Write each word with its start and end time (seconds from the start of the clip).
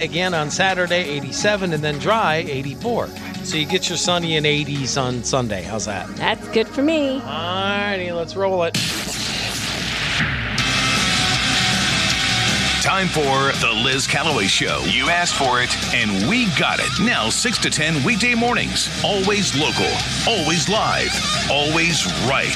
Again 0.00 0.32
on 0.32 0.48
Saturday, 0.48 1.02
87, 1.02 1.72
and 1.72 1.82
then 1.82 1.98
dry, 1.98 2.36
84. 2.36 3.08
So 3.42 3.56
you 3.56 3.66
get 3.66 3.88
your 3.88 3.98
sunny 3.98 4.36
and 4.36 4.46
80s 4.46 4.96
on 4.96 5.24
Sunday. 5.24 5.62
How's 5.62 5.86
that? 5.86 6.06
That's 6.14 6.46
good 6.50 6.68
for 6.68 6.82
me. 6.82 7.14
All 7.14 7.20
righty, 7.20 8.12
let's 8.12 8.36
roll 8.36 8.62
it. 8.62 8.74
Time 12.80 13.08
for 13.08 13.50
the 13.58 13.72
Liz 13.82 14.06
Callaway 14.06 14.46
Show. 14.46 14.84
You 14.86 15.08
asked 15.10 15.34
for 15.34 15.60
it, 15.60 15.76
and 15.92 16.30
we 16.30 16.46
got 16.56 16.78
it. 16.78 17.04
Now, 17.04 17.28
6 17.28 17.58
to 17.58 17.68
10 17.68 18.04
weekday 18.04 18.36
mornings. 18.36 18.88
Always 19.04 19.52
local, 19.58 19.90
always 20.28 20.68
live, 20.68 21.10
always 21.50 22.06
right. 22.30 22.54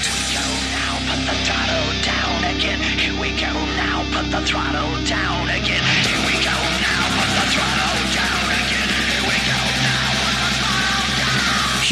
Now 0.71 0.95
put 1.11 1.19
the 1.27 1.35
throttle 1.43 2.03
down 2.05 2.57
again. 2.57 2.81
Here 3.01 3.21
we 3.21 3.31
go 3.31 3.53
now. 3.75 4.07
Put 4.13 4.31
the 4.31 4.47
throttle 4.47 5.05
down 5.07 5.49
again. 5.49 5.92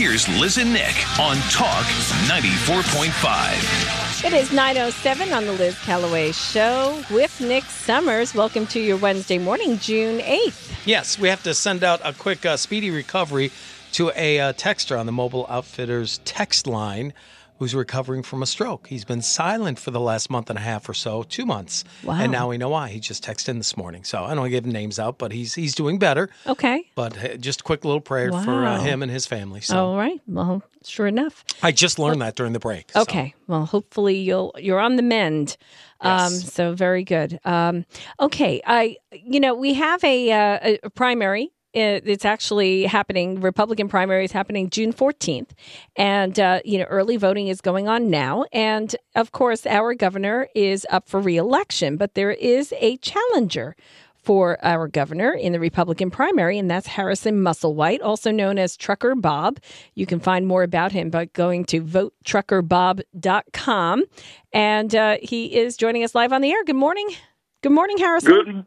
Here's 0.00 0.24
Liz 0.40 0.56
and 0.56 0.72
Nick 0.72 0.96
on 1.20 1.36
Talk 1.50 1.84
94.5. 2.24 4.24
It 4.24 4.32
is 4.32 4.48
9.07 4.48 5.36
on 5.36 5.44
the 5.44 5.52
Liz 5.52 5.78
Callaway 5.80 6.32
Show 6.32 7.04
with 7.10 7.38
Nick 7.42 7.64
Summers. 7.64 8.34
Welcome 8.34 8.66
to 8.68 8.80
your 8.80 8.96
Wednesday 8.96 9.36
morning, 9.36 9.76
June 9.76 10.20
8th. 10.20 10.86
Yes, 10.86 11.18
we 11.18 11.28
have 11.28 11.42
to 11.42 11.52
send 11.52 11.84
out 11.84 12.00
a 12.02 12.14
quick 12.14 12.46
uh, 12.46 12.56
speedy 12.56 12.90
recovery 12.90 13.52
to 13.92 14.10
a 14.16 14.40
uh, 14.40 14.54
texter 14.54 14.98
on 14.98 15.04
the 15.04 15.12
Mobile 15.12 15.44
Outfitters 15.50 16.22
text 16.24 16.66
line 16.66 17.12
who's 17.60 17.74
recovering 17.74 18.22
from 18.22 18.42
a 18.42 18.46
stroke. 18.46 18.86
He's 18.88 19.04
been 19.04 19.20
silent 19.22 19.78
for 19.78 19.90
the 19.92 20.00
last 20.00 20.30
month 20.30 20.48
and 20.50 20.58
a 20.58 20.62
half 20.62 20.88
or 20.88 20.94
so, 20.94 21.22
two 21.22 21.44
months. 21.46 21.84
Wow. 22.02 22.14
And 22.18 22.32
now 22.32 22.48
we 22.48 22.56
know 22.58 22.70
why. 22.70 22.88
He 22.88 22.98
just 23.00 23.22
texted 23.22 23.50
in 23.50 23.58
this 23.58 23.76
morning. 23.76 24.02
So 24.02 24.24
I 24.24 24.28
don't 24.30 24.38
want 24.38 24.46
to 24.46 24.50
give 24.50 24.64
names 24.66 24.98
out, 24.98 25.18
but 25.18 25.30
he's 25.30 25.54
he's 25.54 25.74
doing 25.74 25.98
better. 25.98 26.30
Okay. 26.46 26.90
But 26.94 27.16
uh, 27.22 27.36
just 27.36 27.60
a 27.60 27.62
quick 27.64 27.84
little 27.84 28.00
prayer 28.00 28.32
for 28.32 28.64
uh, 28.64 28.80
him 28.80 29.02
and 29.02 29.12
his 29.12 29.26
family. 29.26 29.60
So 29.60 29.76
All 29.76 29.96
right. 29.96 30.18
Well, 30.26 30.62
sure 30.84 31.06
enough. 31.06 31.44
I 31.62 31.70
just 31.70 31.98
learned 31.98 32.22
that 32.22 32.34
during 32.34 32.54
the 32.54 32.58
break. 32.58 32.90
so. 32.92 33.02
Okay. 33.02 33.34
Well, 33.46 33.66
hopefully 33.66 34.18
you'll 34.18 34.52
you're 34.58 34.80
on 34.80 34.96
the 34.96 35.02
mend. 35.02 35.56
Um, 36.00 36.32
Yes. 36.32 36.52
so 36.54 36.72
very 36.72 37.04
good. 37.04 37.38
Um, 37.44 37.84
okay. 38.18 38.62
I 38.66 38.96
you 39.12 39.38
know 39.38 39.54
we 39.54 39.74
have 39.74 40.02
a, 40.02 40.32
uh, 40.32 40.58
a- 40.62 40.78
a 40.84 40.90
primary. 40.90 41.52
It- 41.72 42.02
It's 42.06 42.24
actually 42.24 42.84
happening. 42.84 43.40
Republican 43.40 43.88
primary 43.88 44.24
is 44.24 44.32
happening 44.32 44.70
June 44.70 44.92
14th, 44.92 45.50
and 45.96 46.38
uh, 46.40 46.60
you 46.64 46.78
know 46.78 46.84
early 46.84 47.16
voting 47.16 47.48
is 47.48 47.60
going 47.60 47.88
on 47.88 48.10
now. 48.10 48.44
And 48.52 48.94
of 49.14 49.32
course, 49.32 49.66
our 49.66 49.94
governor 49.94 50.48
is 50.54 50.86
up 50.90 51.08
for 51.08 51.20
reelection, 51.20 51.96
but 51.96 52.14
there 52.14 52.30
is 52.32 52.72
a 52.80 52.96
challenger 52.98 53.74
for 54.22 54.58
our 54.62 54.86
governor 54.86 55.32
in 55.32 55.54
the 55.54 55.60
Republican 55.60 56.10
primary, 56.10 56.58
and 56.58 56.70
that's 56.70 56.86
Harrison 56.86 57.40
Musselwhite, 57.40 58.00
also 58.02 58.30
known 58.30 58.58
as 58.58 58.76
Trucker 58.76 59.14
Bob. 59.14 59.58
You 59.94 60.04
can 60.04 60.20
find 60.20 60.46
more 60.46 60.62
about 60.62 60.92
him 60.92 61.08
by 61.08 61.24
going 61.24 61.64
to 61.66 61.80
votetruckerbob.com. 61.82 64.04
And 64.52 64.94
uh, 64.94 65.16
he 65.22 65.56
is 65.56 65.74
joining 65.76 66.04
us 66.04 66.14
live 66.14 66.32
on 66.34 66.42
the 66.42 66.50
air. 66.50 66.62
Good 66.64 66.76
morning. 66.76 67.08
Good 67.62 67.72
morning, 67.72 67.96
Harrison. 67.98 68.44
Good 68.44 68.66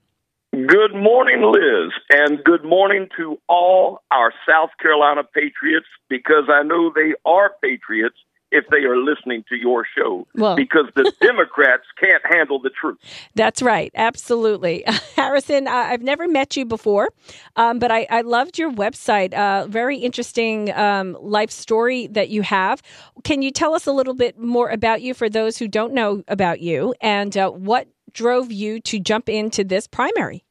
good 0.54 0.94
morning, 0.94 1.42
Liz, 1.42 1.92
and 2.12 2.44
good 2.44 2.64
morning 2.64 3.08
to 3.18 3.40
all 3.50 4.00
our 4.12 4.32
South 4.48 4.70
Carolina 4.80 5.23
patriots 5.23 5.88
because 6.10 6.45
I 6.48 6.62
know 6.62 6.92
they 6.94 7.14
are 7.26 7.54
patriots 7.62 8.16
if 8.52 8.66
they 8.70 8.84
are 8.86 8.95
listening 8.95 9.44
to 9.50 9.56
your 9.56 9.84
show 9.98 10.28
Well- 10.36 10.56
because 10.56 10.86
the 10.95 11.12
Democrats 11.22 11.84
can't 12.00 12.22
handle 12.32 12.60
the 12.60 12.70
truth. 12.70 13.00
That's 13.34 13.64
right. 13.64 13.92
Absolutely. 13.95 14.84
Harrison, 15.16 15.68
I've 15.68 16.04
never 16.04 16.28
met 16.28 16.56
you 16.56 16.64
before, 16.64 17.10
um, 17.56 17.80
but 17.80 17.92
I-, 17.92 18.06
I 18.12 18.22
loved 18.22 18.60
your 18.60 18.72
website. 18.72 19.34
Uh, 19.34 19.66
very 19.67 19.98
interesting 19.98 20.72
um, 20.73 21.17
life 21.20 21.50
story 21.50 22.06
that 22.08 22.30
you 22.30 22.44
have. 22.44 22.84
Can 23.23 23.42
you 23.42 23.50
tell 23.50 23.73
us 23.73 23.88
a 23.88 23.92
little 23.92 24.14
bit 24.14 24.38
more 24.38 24.70
about 24.70 25.02
you 25.02 25.16
for 25.16 25.30
those 25.30 25.58
who 25.58 25.67
don't 25.67 25.94
know 25.94 26.23
about 26.27 26.60
you 26.60 26.94
and 27.02 27.36
uh, 27.36 27.50
what 27.50 27.88
drove 28.14 28.52
you 28.52 28.80
to 28.82 29.00
jump 29.00 29.27
into 29.27 29.64
this 29.64 29.88
primary? 29.88 30.44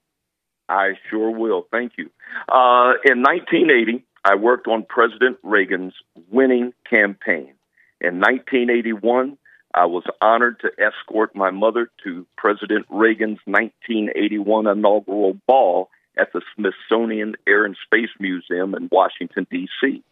I 0.73 0.93
sure 1.11 1.31
will. 1.31 1.67
Thank 1.71 1.93
you. 1.99 2.11
Uh, 2.49 2.95
in 3.05 3.23
1980, 3.23 4.05
I 4.25 4.37
worked 4.37 4.67
on 4.67 4.85
President 4.89 5.37
Reagan's 5.43 5.93
winning 6.31 6.73
campaign. 6.89 7.53
In 8.01 8.21
1981, 8.21 9.37
I 9.75 9.85
was 9.85 10.05
honored 10.23 10.61
to 10.61 10.71
escort 10.79 11.37
my 11.37 11.51
mother 11.51 11.91
to 12.05 12.27
President 12.37 12.87
Reagan's 12.89 13.39
1981 13.45 14.67
inaugural 14.67 15.37
ball 15.47 15.91
at 16.19 16.33
the 16.33 16.41
Smithsonian 16.55 17.35
Air 17.47 17.65
and 17.65 17.77
Space 17.85 18.11
Museum 18.19 18.75
in 18.75 18.89
Washington, 18.91 19.47
D.C. 19.51 20.03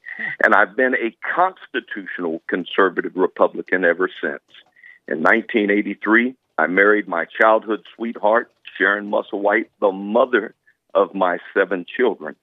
And 0.45 0.55
I've 0.55 0.77
been 0.77 0.95
a 0.95 1.17
constitutional 1.35 2.43
conservative 2.49 3.13
Republican 3.17 3.85
ever 3.85 4.11
since. 4.21 4.43
In 5.09 5.23
1983, 5.23 6.35
I 6.59 6.67
married 6.67 7.09
my 7.09 7.25
childhood 7.41 7.83
sweetheart, 7.97 8.51
Sharon 8.81 9.11
Musselwhite, 9.11 9.69
the 9.81 9.93
mother 9.93 10.55
of 10.95 11.15
my 11.15 11.39
seven 11.55 11.85
children. 11.97 12.35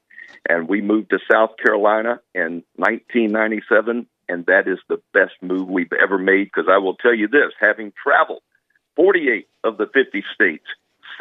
And 0.47 0.67
we 0.67 0.81
moved 0.81 1.09
to 1.09 1.19
South 1.31 1.51
Carolina 1.63 2.19
in 2.35 2.63
1997, 2.75 4.07
and 4.29 4.45
that 4.45 4.67
is 4.67 4.79
the 4.87 5.01
best 5.13 5.33
move 5.41 5.67
we've 5.67 5.93
ever 6.01 6.17
made 6.17 6.45
because 6.45 6.69
I 6.69 6.77
will 6.77 6.95
tell 6.95 7.13
you 7.15 7.27
this 7.27 7.53
having 7.59 7.93
traveled 8.01 8.43
48 8.95 9.47
of 9.63 9.77
the 9.77 9.87
50 9.93 10.23
states, 10.33 10.65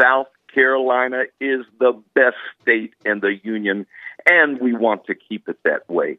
South 0.00 0.26
Carolina 0.52 1.24
is 1.40 1.60
the 1.78 1.92
best 2.14 2.36
state 2.62 2.94
in 3.04 3.20
the 3.20 3.38
Union, 3.42 3.86
and 4.28 4.60
we 4.60 4.72
want 4.72 5.06
to 5.06 5.14
keep 5.14 5.48
it 5.48 5.58
that 5.64 5.88
way. 5.88 6.18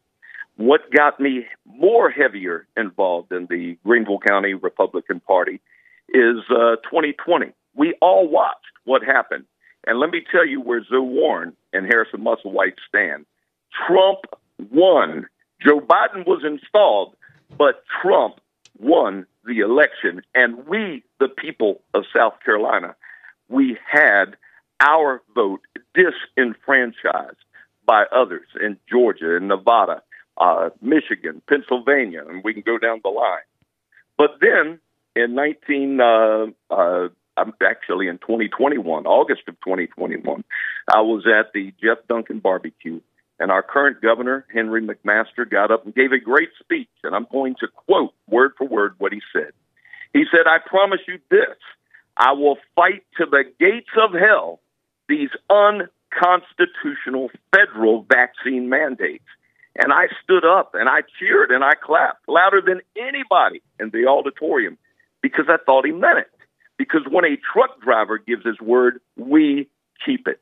What 0.56 0.91
got 0.91 1.19
me 1.19 1.46
more 1.66 2.09
heavier 2.09 2.68
involved 2.75 3.31
in 3.31 3.47
the 3.47 3.78
Greenville 3.86 4.19
County 4.19 4.53
Republican 4.53 5.19
Party 5.19 5.62
is 6.09 6.38
uh, 6.50 6.78
2020. 6.90 7.47
We 7.75 7.96
all 8.02 8.28
watched 8.28 8.77
what 8.88 9.03
happened. 9.03 9.46
And 9.86 10.00
let 10.00 10.09
me 10.09 10.22
tell 10.31 10.46
you 10.46 10.62
where 10.62 10.84
Zoe 10.84 11.00
Warren 11.00 11.53
and 11.74 11.86
Harrison 11.86 12.22
Musselwhite 12.22 12.78
stand. 12.88 13.25
Trump 13.88 14.20
won. 14.72 15.28
Joe 15.62 15.80
Biden 15.80 16.25
was 16.25 16.44
installed, 16.46 17.16
but 17.58 17.84
Trump 18.02 18.40
won 18.80 19.25
the 19.46 19.59
election. 19.59 20.22
And 20.34 20.66
we, 20.68 21.03
the 21.20 21.28
people 21.28 21.81
of 21.94 22.03
South 22.16 22.34
Carolina, 22.44 22.96
we 23.50 23.78
had 23.90 24.36
our 24.80 25.22
vote 25.36 25.62
disenfranchised 25.94 27.38
by 27.86 28.06
others 28.12 28.48
in 28.62 28.78
Georgia 28.90 29.38
and 29.38 29.48
Nevada, 29.48 30.02
uh, 30.38 30.69
Michigan, 30.81 31.42
Pennsylvania, 31.48 32.24
and 32.28 32.44
we 32.44 32.54
can 32.54 32.64
go 32.64 32.78
down 32.78 33.02
the 33.04 33.09
line. 33.09 33.40
But 34.18 34.40
then 34.42 34.80
in 35.16 35.34
19, 35.34 36.02
uh, 36.02 36.46
uh, 36.69 37.08
actually 37.62 38.08
in 38.08 38.18
2021, 38.20 39.06
August 39.06 39.42
of 39.48 39.56
2021, 39.62 40.44
I 40.94 41.02
was 41.02 41.25
at 41.28 41.53
the 41.53 41.74
Jeff 41.81 42.00
Duncan 42.08 42.40
barbecue, 42.40 43.02
and 43.40 43.52
our 43.52 43.62
current 43.62 44.02
governor, 44.02 44.46
Henry 44.53 44.81
McMaster, 44.81 45.50
got 45.50 45.72
up 45.72 45.86
and 45.86 45.94
gave 45.94 46.12
a 46.12 46.20
great 46.20 46.50
speech, 46.59 46.90
and 47.03 47.16
I'm 47.16 47.28
going 47.31 47.56
to 47.59 47.68
quote 47.68 48.14
word 48.28 48.53
for 48.58 48.68
word 48.68 48.96
what 48.98 49.14
he 49.14 49.22
said. 49.31 49.52
He 50.14 50.24
said, 50.31 50.48
I 50.48 50.58
promise 50.66 51.02
you 51.08 51.20
this 51.30 51.58
I 52.16 52.31
will 52.34 52.58
fight 52.75 53.03
to 53.18 53.25
the 53.25 53.44
gates 53.59 53.92
of 53.96 54.14
hell 54.14 54.59
these 55.08 55.30
unconstitutional 55.50 57.30
federal 57.56 58.04
vaccine 58.09 58.69
mandates. 58.69 59.24
And 59.75 59.94
I 59.94 60.08
stood 60.24 60.44
up 60.44 60.74
and 60.74 60.90
I 60.90 61.02
cheered 61.19 61.52
and 61.52 61.64
I 61.64 61.75
clapped 61.75 62.28
louder 62.28 62.62
than 62.66 62.81
anybody 62.98 63.62
in 63.80 63.92
the 63.92 64.08
auditorium 64.08 64.78
because 65.22 65.46
I 65.48 65.58
thought 65.64 65.86
he 65.86 65.92
meant 65.92 66.18
it. 66.19 66.31
Because 66.78 67.02
when 67.10 67.26
a 67.26 67.38
truck 67.38 67.82
driver 67.82 68.18
gives 68.18 68.46
his 68.46 68.60
word, 68.62 69.02
we 69.16 69.68
keep 70.06 70.28
it. 70.28 70.40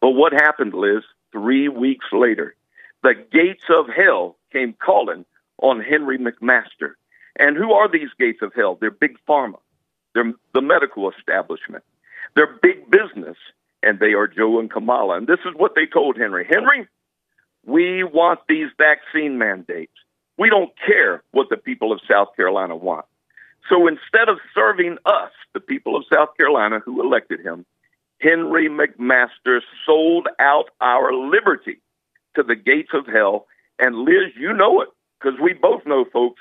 But 0.00 0.10
what 0.10 0.32
happened, 0.32 0.74
Liz? 0.74 1.02
Three 1.32 1.68
weeks 1.68 2.06
later, 2.12 2.54
the 3.02 3.14
gates 3.32 3.64
of 3.68 3.86
hell 3.88 4.36
came 4.52 4.74
calling 4.74 5.24
on 5.62 5.80
Henry 5.80 6.18
McMaster. 6.18 6.94
And 7.38 7.56
who 7.56 7.72
are 7.72 7.90
these 7.90 8.08
gates 8.18 8.40
of 8.42 8.52
hell? 8.54 8.76
They're 8.80 8.90
big 8.90 9.16
pharma. 9.28 9.58
They're 10.14 10.32
the 10.54 10.62
medical 10.62 11.10
establishment. 11.10 11.84
They're 12.34 12.58
big 12.62 12.90
business, 12.90 13.36
and 13.82 13.98
they 13.98 14.12
are 14.12 14.26
Joe 14.26 14.58
and 14.58 14.70
Kamala. 14.70 15.16
And 15.16 15.26
this 15.26 15.40
is 15.40 15.54
what 15.56 15.74
they 15.74 15.86
told 15.86 16.16
Henry 16.16 16.46
Henry, 16.48 16.88
we 17.66 18.02
want 18.02 18.40
these 18.48 18.68
vaccine 18.78 19.38
mandates. 19.38 19.92
We 20.38 20.48
don't 20.48 20.70
care 20.86 21.22
what 21.32 21.48
the 21.50 21.56
people 21.56 21.92
of 21.92 22.00
South 22.10 22.28
Carolina 22.36 22.76
want. 22.76 23.06
So 23.68 23.86
instead 23.86 24.28
of 24.28 24.38
serving 24.54 24.98
us, 25.04 25.30
the 25.54 25.60
people 25.60 25.96
of 25.96 26.04
South 26.12 26.36
Carolina 26.36 26.80
who 26.84 27.02
elected 27.02 27.40
him, 27.40 27.64
Henry 28.20 28.68
McMaster 28.68 29.60
sold 29.86 30.28
out 30.38 30.70
our 30.80 31.12
liberty 31.12 31.80
to 32.34 32.42
the 32.42 32.56
gates 32.56 32.90
of 32.92 33.06
hell. 33.06 33.46
And 33.78 33.96
Liz, 33.96 34.32
you 34.36 34.52
know 34.52 34.80
it, 34.80 34.88
because 35.20 35.38
we 35.40 35.52
both 35.52 35.86
know, 35.86 36.04
folks, 36.12 36.40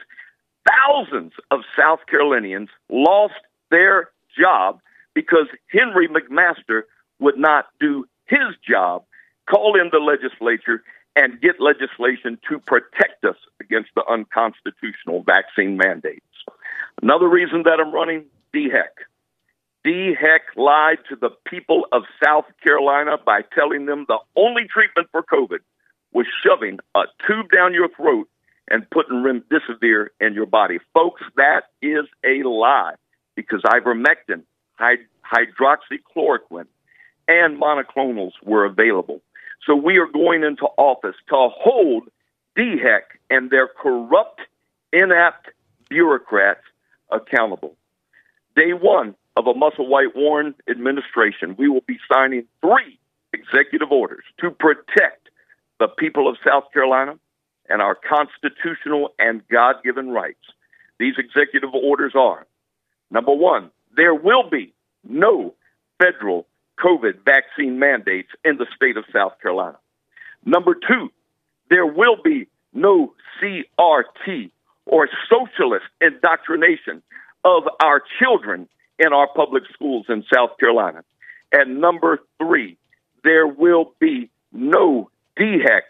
thousands 0.68 1.34
of 1.52 1.62
South 1.78 2.00
Carolinians 2.10 2.70
lost 2.90 3.36
their 3.70 4.10
job 4.38 4.80
because 5.14 5.48
Henry 5.72 6.08
McMaster 6.08 6.84
would 7.20 7.38
not 7.38 7.66
do 7.80 8.06
his 8.26 8.56
job, 8.68 9.04
call 9.50 9.80
in 9.80 9.90
the 9.92 10.00
legislature 10.00 10.84
and 11.16 11.42
get 11.42 11.60
legislation 11.60 12.38
to 12.48 12.60
protect 12.60 13.24
us 13.24 13.38
against 13.60 13.90
the 13.96 14.04
unconstitutional 14.06 15.24
vaccine 15.24 15.78
mandates. 15.78 16.27
Another 17.02 17.28
reason 17.28 17.64
that 17.64 17.80
I'm 17.80 17.94
running, 17.94 18.26
DHEC. 18.54 18.90
DHEC 19.86 20.40
lied 20.56 20.98
to 21.10 21.16
the 21.16 21.30
people 21.46 21.86
of 21.92 22.04
South 22.24 22.46
Carolina 22.64 23.18
by 23.24 23.42
telling 23.56 23.86
them 23.86 24.06
the 24.08 24.18
only 24.36 24.64
treatment 24.68 25.08
for 25.12 25.24
COVID 25.24 25.60
was 26.12 26.26
shoving 26.44 26.80
a 26.96 27.04
tube 27.26 27.52
down 27.52 27.74
your 27.74 27.90
throat 27.90 28.28
and 28.70 28.90
putting 28.90 29.24
remdesivir 29.24 30.08
in 30.20 30.34
your 30.34 30.46
body. 30.46 30.80
Folks, 30.94 31.22
that 31.36 31.62
is 31.82 32.06
a 32.26 32.44
lie 32.48 32.96
because 33.36 33.62
ivermectin, 33.62 34.44
hyd- 34.80 35.06
hydroxychloroquine, 35.32 36.68
and 37.28 37.62
monoclonals 37.62 38.32
were 38.44 38.66
available. 38.66 39.22
So 39.66 39.76
we 39.76 39.98
are 39.98 40.08
going 40.08 40.44
into 40.44 40.66
office 40.78 41.16
to 41.30 41.36
hold 41.36 42.04
DHEC 42.58 43.02
and 43.30 43.50
their 43.50 43.68
corrupt, 43.68 44.42
inept 44.92 45.50
bureaucrats 45.90 46.64
accountable. 47.12 47.76
Day 48.56 48.74
one 48.74 49.16
of 49.36 49.48
a 49.48 49.54
Musselwhite 49.54 50.16
Warren 50.16 50.56
administration, 50.70 51.56
we 51.58 51.70
will 51.70 51.84
be 51.88 51.98
signing 52.12 52.46
three 52.62 53.00
executive 53.34 53.92
orders 53.92 54.24
to 54.42 54.50
protect 54.50 55.30
the 55.80 55.88
people 55.88 56.28
of 56.28 56.38
South 56.46 56.72
Carolina 56.74 57.20
and 57.70 57.82
our 57.82 57.96
constitutional 57.96 59.14
and 59.20 59.48
God 59.50 59.76
given 59.84 60.10
rights. 60.10 60.44
These 61.00 61.16
executive 61.18 61.74
orders 61.74 62.14
are 62.16 62.48
number 63.12 63.34
one, 63.34 63.72
there 63.96 64.16
will 64.16 64.50
be 64.50 64.74
no 65.08 65.54
federal 66.00 66.48
COVID 66.80 67.24
vaccine 67.26 67.80
mandates 67.80 68.30
in 68.44 68.58
the 68.58 68.68
state 68.76 68.98
of 68.98 69.06
South 69.14 69.34
Carolina. 69.42 69.78
Number 70.46 70.76
two, 70.76 71.10
there 71.70 71.86
will 71.86 72.18
be 72.24 72.48
no 72.74 73.14
CRT 73.42 74.52
or 74.88 75.08
socialist 75.30 75.86
indoctrination 76.02 77.02
of 77.44 77.64
our 77.82 78.02
children 78.20 78.68
in 79.00 79.14
our 79.14 79.28
public 79.36 79.64
schools 79.74 80.06
in 80.10 80.24
South 80.34 80.58
Carolina. 80.60 81.04
And 81.52 81.80
number 81.80 82.20
three, 82.38 82.78
there 83.24 83.48
will 83.48 83.94
be 84.00 84.30
no 84.52 85.10
DHEC 85.40 85.82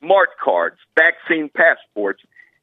smart 0.00 0.30
cards, 0.42 0.76
vaccine 0.98 1.48
passports 1.54 2.22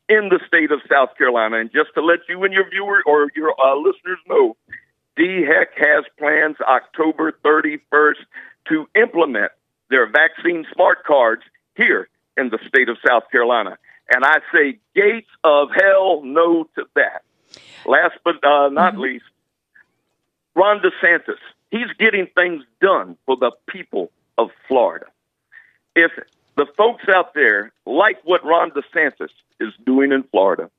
in 0.10 0.30
the 0.30 0.40
state 0.48 0.72
of 0.72 0.82
South 0.92 1.18
Carolina. 1.18 1.58
And 1.60 1.72
just 1.72 1.94
to 1.96 2.02
let 2.04 2.20
you 2.28 2.44
and 2.44 2.54
your 2.54 2.70
viewers 2.70 3.04
or 3.06 3.30
your 3.36 3.54
uh, 3.60 3.76
listeners 3.78 4.20
know, 4.28 4.56
DHEC 5.18 5.68
has 5.78 6.06
plans 6.18 6.58
October 6.62 7.34
31st 7.46 8.26
to 8.70 8.88
implement 8.96 9.52
their 9.90 10.10
vaccine 10.10 10.66
smart 10.74 11.04
cards 11.06 11.44
here 11.76 12.10
in 12.38 12.50
the 12.50 12.60
state 12.68 12.90
of 12.90 12.98
South 13.08 13.24
Carolina. 13.32 13.78
And 14.14 14.24
I 14.24 14.38
say, 14.54 14.78
gates 14.94 15.30
of 15.44 15.70
hell, 15.76 16.22
no 16.24 16.66
to 16.76 16.86
that. 16.96 17.24
Last 17.86 18.20
but 18.24 18.36
uh, 18.44 18.70
not 18.70 18.94
mm-hmm. 18.94 19.02
least, 19.02 19.26
Ron 20.56 20.82
DeSantis. 20.82 21.40
He's 21.72 21.92
getting 21.98 22.28
things 22.36 22.64
done 22.80 23.18
for 23.26 23.36
the 23.36 23.52
people 23.68 24.12
of 24.38 24.50
Florida. 24.68 25.08
If 25.96 26.12
the 26.56 26.68
folks 26.78 27.06
out 27.10 27.34
there 27.34 27.72
like 27.88 28.20
what 28.24 28.46
Ron 28.46 28.72
DeSantis 28.72 29.32
is 29.60 29.74
doing 29.84 30.12
in 30.12 30.24
Florida, 30.24 30.70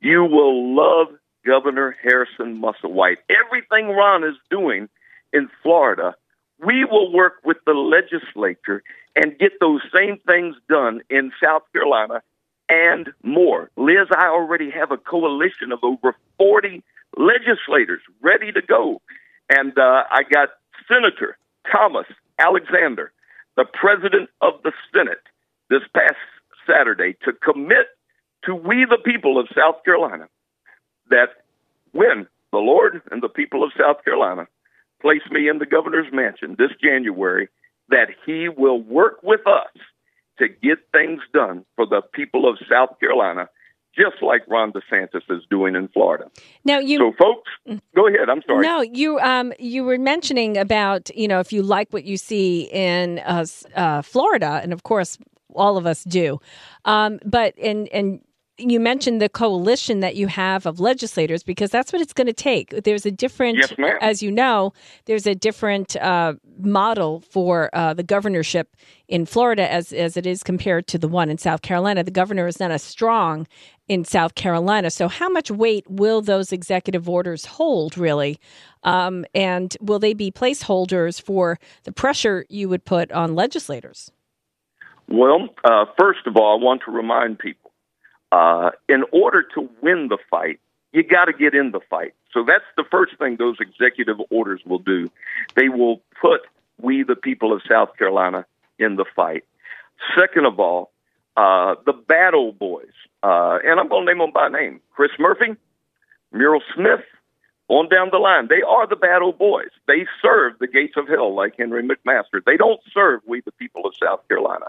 you 0.00 0.24
will 0.24 0.76
love 0.76 1.08
Governor 1.46 1.96
Harrison 2.02 2.60
Musselwhite. 2.60 3.16
Everything 3.30 3.88
Ron 3.88 4.22
is 4.22 4.36
doing 4.50 4.90
in 5.32 5.48
Florida, 5.62 6.14
we 6.62 6.84
will 6.84 7.10
work 7.10 7.36
with 7.42 7.56
the 7.64 7.72
legislature 7.72 8.82
and 9.14 9.38
get 9.38 9.52
those 9.60 9.80
same 9.96 10.18
things 10.26 10.56
done 10.68 11.00
in 11.08 11.32
South 11.42 11.62
Carolina 11.72 12.22
and 12.68 13.08
more. 13.22 13.70
Liz, 13.76 14.08
I 14.16 14.26
already 14.26 14.70
have 14.70 14.90
a 14.90 14.96
coalition 14.96 15.72
of 15.72 15.80
over 15.82 16.14
40 16.38 16.82
legislators 17.16 18.00
ready 18.20 18.52
to 18.52 18.62
go. 18.62 19.00
And 19.48 19.76
uh, 19.78 20.04
I 20.10 20.22
got 20.30 20.50
Senator 20.88 21.38
Thomas 21.70 22.06
Alexander, 22.38 23.12
the 23.56 23.64
president 23.64 24.30
of 24.40 24.54
the 24.62 24.72
Senate, 24.92 25.22
this 25.70 25.82
past 25.94 26.16
Saturday 26.66 27.16
to 27.24 27.32
commit 27.32 27.86
to 28.44 28.54
we, 28.54 28.84
the 28.88 28.98
people 29.04 29.38
of 29.38 29.48
South 29.56 29.82
Carolina, 29.84 30.28
that 31.10 31.28
when 31.92 32.26
the 32.52 32.58
Lord 32.58 33.00
and 33.10 33.22
the 33.22 33.28
people 33.28 33.64
of 33.64 33.70
South 33.78 34.04
Carolina 34.04 34.46
place 35.00 35.22
me 35.30 35.48
in 35.48 35.58
the 35.58 35.66
governor's 35.66 36.12
mansion 36.12 36.56
this 36.58 36.70
January, 36.82 37.48
that 37.88 38.08
he 38.24 38.48
will 38.48 38.80
work 38.80 39.22
with 39.22 39.46
us 39.46 39.70
to 40.38 40.48
get 40.48 40.78
things 40.92 41.20
done 41.32 41.64
for 41.76 41.86
the 41.86 42.02
people 42.12 42.48
of 42.48 42.58
South 42.70 42.98
Carolina, 43.00 43.48
just 43.94 44.22
like 44.22 44.42
Ron 44.48 44.72
DeSantis 44.72 45.22
is 45.30 45.42
doing 45.50 45.74
in 45.74 45.88
Florida. 45.88 46.30
Now, 46.64 46.78
you 46.78 46.98
so 46.98 47.12
folks, 47.18 47.80
go 47.94 48.08
ahead. 48.08 48.28
I'm 48.28 48.42
sorry. 48.46 48.62
No, 48.62 48.80
you 48.82 49.18
um 49.20 49.52
you 49.58 49.84
were 49.84 49.98
mentioning 49.98 50.56
about 50.56 51.10
you 51.16 51.28
know 51.28 51.40
if 51.40 51.52
you 51.52 51.62
like 51.62 51.92
what 51.92 52.04
you 52.04 52.16
see 52.16 52.68
in 52.72 53.20
uh, 53.20 53.46
uh, 53.74 54.02
Florida, 54.02 54.60
and 54.62 54.72
of 54.72 54.82
course 54.82 55.18
all 55.54 55.78
of 55.78 55.86
us 55.86 56.04
do, 56.04 56.38
um, 56.84 57.18
but 57.24 57.56
and 57.58 57.88
and 57.88 58.20
you 58.58 58.80
mentioned 58.80 59.20
the 59.20 59.28
coalition 59.28 60.00
that 60.00 60.16
you 60.16 60.28
have 60.28 60.66
of 60.66 60.80
legislators 60.80 61.42
because 61.42 61.70
that's 61.70 61.92
what 61.92 62.00
it's 62.00 62.12
going 62.12 62.26
to 62.26 62.32
take. 62.32 62.70
There's 62.84 63.04
a 63.04 63.10
different, 63.10 63.58
yes, 63.58 63.96
as 64.00 64.22
you 64.22 64.30
know, 64.30 64.72
there's 65.04 65.26
a 65.26 65.34
different 65.34 65.96
uh, 65.96 66.34
model 66.58 67.20
for 67.20 67.68
uh, 67.74 67.92
the 67.94 68.02
governorship 68.02 68.74
in 69.08 69.26
Florida 69.26 69.70
as 69.70 69.92
as 69.92 70.16
it 70.16 70.26
is 70.26 70.42
compared 70.42 70.86
to 70.88 70.98
the 70.98 71.08
one 71.08 71.28
in 71.28 71.38
South 71.38 71.62
Carolina. 71.62 72.02
The 72.02 72.10
governor 72.10 72.46
is 72.46 72.58
not 72.58 72.70
as 72.70 72.82
strong 72.82 73.46
in 73.88 74.04
South 74.04 74.34
Carolina. 74.34 74.90
So, 74.90 75.08
how 75.08 75.28
much 75.28 75.50
weight 75.50 75.84
will 75.88 76.22
those 76.22 76.52
executive 76.52 77.08
orders 77.08 77.44
hold, 77.44 77.98
really? 77.98 78.40
Um, 78.82 79.26
and 79.34 79.76
will 79.80 79.98
they 79.98 80.14
be 80.14 80.30
placeholders 80.30 81.20
for 81.20 81.58
the 81.84 81.92
pressure 81.92 82.46
you 82.48 82.68
would 82.68 82.84
put 82.84 83.12
on 83.12 83.34
legislators? 83.34 84.10
Well, 85.08 85.50
uh, 85.64 85.84
first 85.98 86.20
of 86.26 86.36
all, 86.36 86.58
I 86.58 86.62
want 86.62 86.82
to 86.86 86.90
remind 86.90 87.38
people 87.38 87.65
uh, 88.36 88.70
in 88.86 89.02
order 89.12 89.42
to 89.54 89.70
win 89.80 90.08
the 90.08 90.18
fight, 90.30 90.60
you 90.92 91.02
got 91.02 91.24
to 91.24 91.32
get 91.32 91.54
in 91.54 91.70
the 91.70 91.80
fight. 91.88 92.12
So 92.32 92.44
that's 92.46 92.64
the 92.76 92.84
first 92.90 93.16
thing 93.18 93.36
those 93.36 93.56
executive 93.60 94.18
orders 94.30 94.60
will 94.66 94.78
do. 94.78 95.10
They 95.54 95.70
will 95.70 96.02
put 96.20 96.42
we, 96.78 97.02
the 97.02 97.16
people 97.16 97.50
of 97.54 97.62
South 97.66 97.96
Carolina, 97.96 98.44
in 98.78 98.96
the 98.96 99.06
fight. 99.16 99.44
Second 100.14 100.44
of 100.44 100.60
all, 100.60 100.90
uh, 101.38 101.76
the 101.86 101.94
Battle 101.94 102.52
boys, 102.52 102.92
uh, 103.22 103.58
and 103.64 103.80
I'm 103.80 103.88
going 103.88 104.06
to 104.06 104.12
name 104.12 104.18
them 104.18 104.32
by 104.32 104.48
name 104.48 104.80
Chris 104.94 105.12
Murphy, 105.18 105.56
Murrell 106.30 106.62
Smith, 106.74 107.04
on 107.68 107.88
down 107.88 108.10
the 108.12 108.18
line. 108.18 108.48
They 108.48 108.62
are 108.68 108.86
the 108.86 108.96
Battle 108.96 109.32
boys. 109.32 109.70
They 109.86 110.06
serve 110.20 110.58
the 110.60 110.68
gates 110.68 110.94
of 110.98 111.08
hell 111.08 111.34
like 111.34 111.54
Henry 111.56 111.82
McMaster. 111.82 112.44
They 112.44 112.58
don't 112.58 112.80
serve 112.92 113.22
we, 113.26 113.40
the 113.40 113.52
people 113.52 113.86
of 113.86 113.94
South 114.02 114.28
Carolina. 114.28 114.66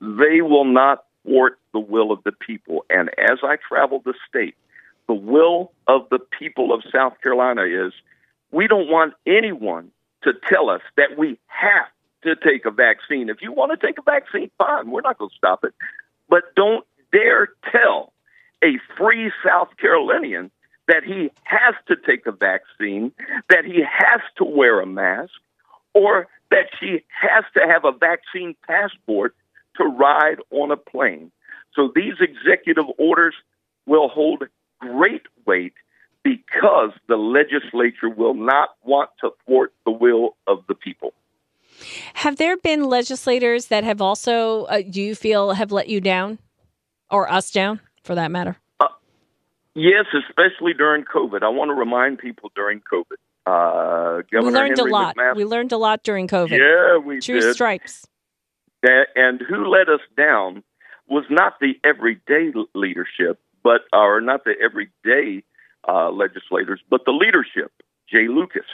They 0.00 0.42
will 0.42 0.66
not 0.66 1.04
thwart 1.24 1.58
the 1.72 1.80
will 1.80 2.12
of 2.12 2.22
the 2.24 2.32
people. 2.32 2.84
And 2.90 3.10
as 3.18 3.38
I 3.42 3.56
travel 3.68 4.02
the 4.04 4.14
state, 4.28 4.54
the 5.06 5.14
will 5.14 5.72
of 5.86 6.08
the 6.10 6.18
people 6.18 6.72
of 6.72 6.82
South 6.92 7.14
Carolina 7.22 7.62
is 7.62 7.92
we 8.50 8.66
don't 8.66 8.88
want 8.88 9.14
anyone 9.26 9.90
to 10.22 10.32
tell 10.48 10.70
us 10.70 10.82
that 10.96 11.16
we 11.16 11.38
have 11.46 11.86
to 12.22 12.34
take 12.36 12.64
a 12.64 12.70
vaccine. 12.70 13.28
If 13.28 13.38
you 13.40 13.52
want 13.52 13.78
to 13.78 13.86
take 13.86 13.98
a 13.98 14.02
vaccine, 14.02 14.50
fine, 14.58 14.90
we're 14.90 15.00
not 15.00 15.18
going 15.18 15.30
to 15.30 15.36
stop 15.36 15.64
it. 15.64 15.74
But 16.28 16.54
don't 16.56 16.84
dare 17.12 17.48
tell 17.70 18.12
a 18.62 18.78
free 18.96 19.30
South 19.44 19.68
Carolinian 19.80 20.50
that 20.88 21.04
he 21.04 21.30
has 21.44 21.74
to 21.86 21.96
take 21.96 22.26
a 22.26 22.32
vaccine, 22.32 23.12
that 23.50 23.64
he 23.64 23.82
has 23.82 24.20
to 24.36 24.44
wear 24.44 24.80
a 24.80 24.86
mask, 24.86 25.32
or 25.94 26.26
that 26.50 26.66
she 26.80 27.04
has 27.08 27.44
to 27.54 27.60
have 27.66 27.84
a 27.84 27.92
vaccine 27.92 28.56
passport 28.66 29.34
to 29.78 29.84
ride 29.84 30.36
on 30.50 30.70
a 30.70 30.76
plane. 30.76 31.32
So 31.74 31.90
these 31.94 32.14
executive 32.20 32.86
orders 32.98 33.34
will 33.86 34.08
hold 34.08 34.44
great 34.80 35.22
weight 35.46 35.74
because 36.22 36.90
the 37.08 37.16
legislature 37.16 38.08
will 38.08 38.34
not 38.34 38.70
want 38.82 39.10
to 39.20 39.30
thwart 39.46 39.72
the 39.84 39.90
will 39.90 40.36
of 40.46 40.64
the 40.68 40.74
people. 40.74 41.12
Have 42.14 42.36
there 42.36 42.56
been 42.56 42.84
legislators 42.84 43.66
that 43.66 43.84
have 43.84 44.02
also, 44.02 44.64
uh, 44.64 44.82
do 44.88 45.00
you 45.00 45.14
feel, 45.14 45.52
have 45.52 45.70
let 45.72 45.88
you 45.88 46.00
down 46.00 46.38
or 47.10 47.30
us 47.30 47.50
down 47.50 47.80
for 48.02 48.14
that 48.16 48.30
matter? 48.30 48.56
Uh, 48.80 48.88
yes, 49.74 50.06
especially 50.12 50.74
during 50.74 51.04
COVID. 51.04 51.42
I 51.42 51.48
want 51.48 51.68
to 51.70 51.74
remind 51.74 52.18
people 52.18 52.50
during 52.54 52.80
COVID. 52.80 53.16
Uh, 53.46 54.22
we 54.32 54.40
learned 54.40 54.76
Henry 54.76 54.90
a 54.90 54.92
lot. 54.92 55.16
McMaster, 55.16 55.36
we 55.36 55.44
learned 55.44 55.72
a 55.72 55.78
lot 55.78 56.02
during 56.02 56.28
COVID. 56.28 56.58
Yeah, 56.58 56.98
we 56.98 57.20
True 57.20 57.40
did. 57.40 57.54
stripes. 57.54 58.06
And 58.82 59.40
who 59.40 59.66
let 59.66 59.88
us 59.88 60.00
down 60.16 60.62
was 61.08 61.24
not 61.30 61.54
the 61.60 61.78
everyday 61.84 62.52
leadership, 62.74 63.40
but 63.62 63.82
or 63.92 64.20
not 64.20 64.44
the 64.44 64.54
everyday 64.62 65.42
uh, 65.88 66.10
legislators, 66.10 66.80
but 66.90 67.04
the 67.04 67.12
leadership. 67.12 67.72
Jay 68.10 68.28
Lucas, 68.28 68.66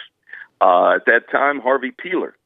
uh, 0.61 0.95
at 0.97 1.07
that 1.07 1.31
time, 1.31 1.61
Harvey 1.61 1.91
Peeler, 1.91 2.37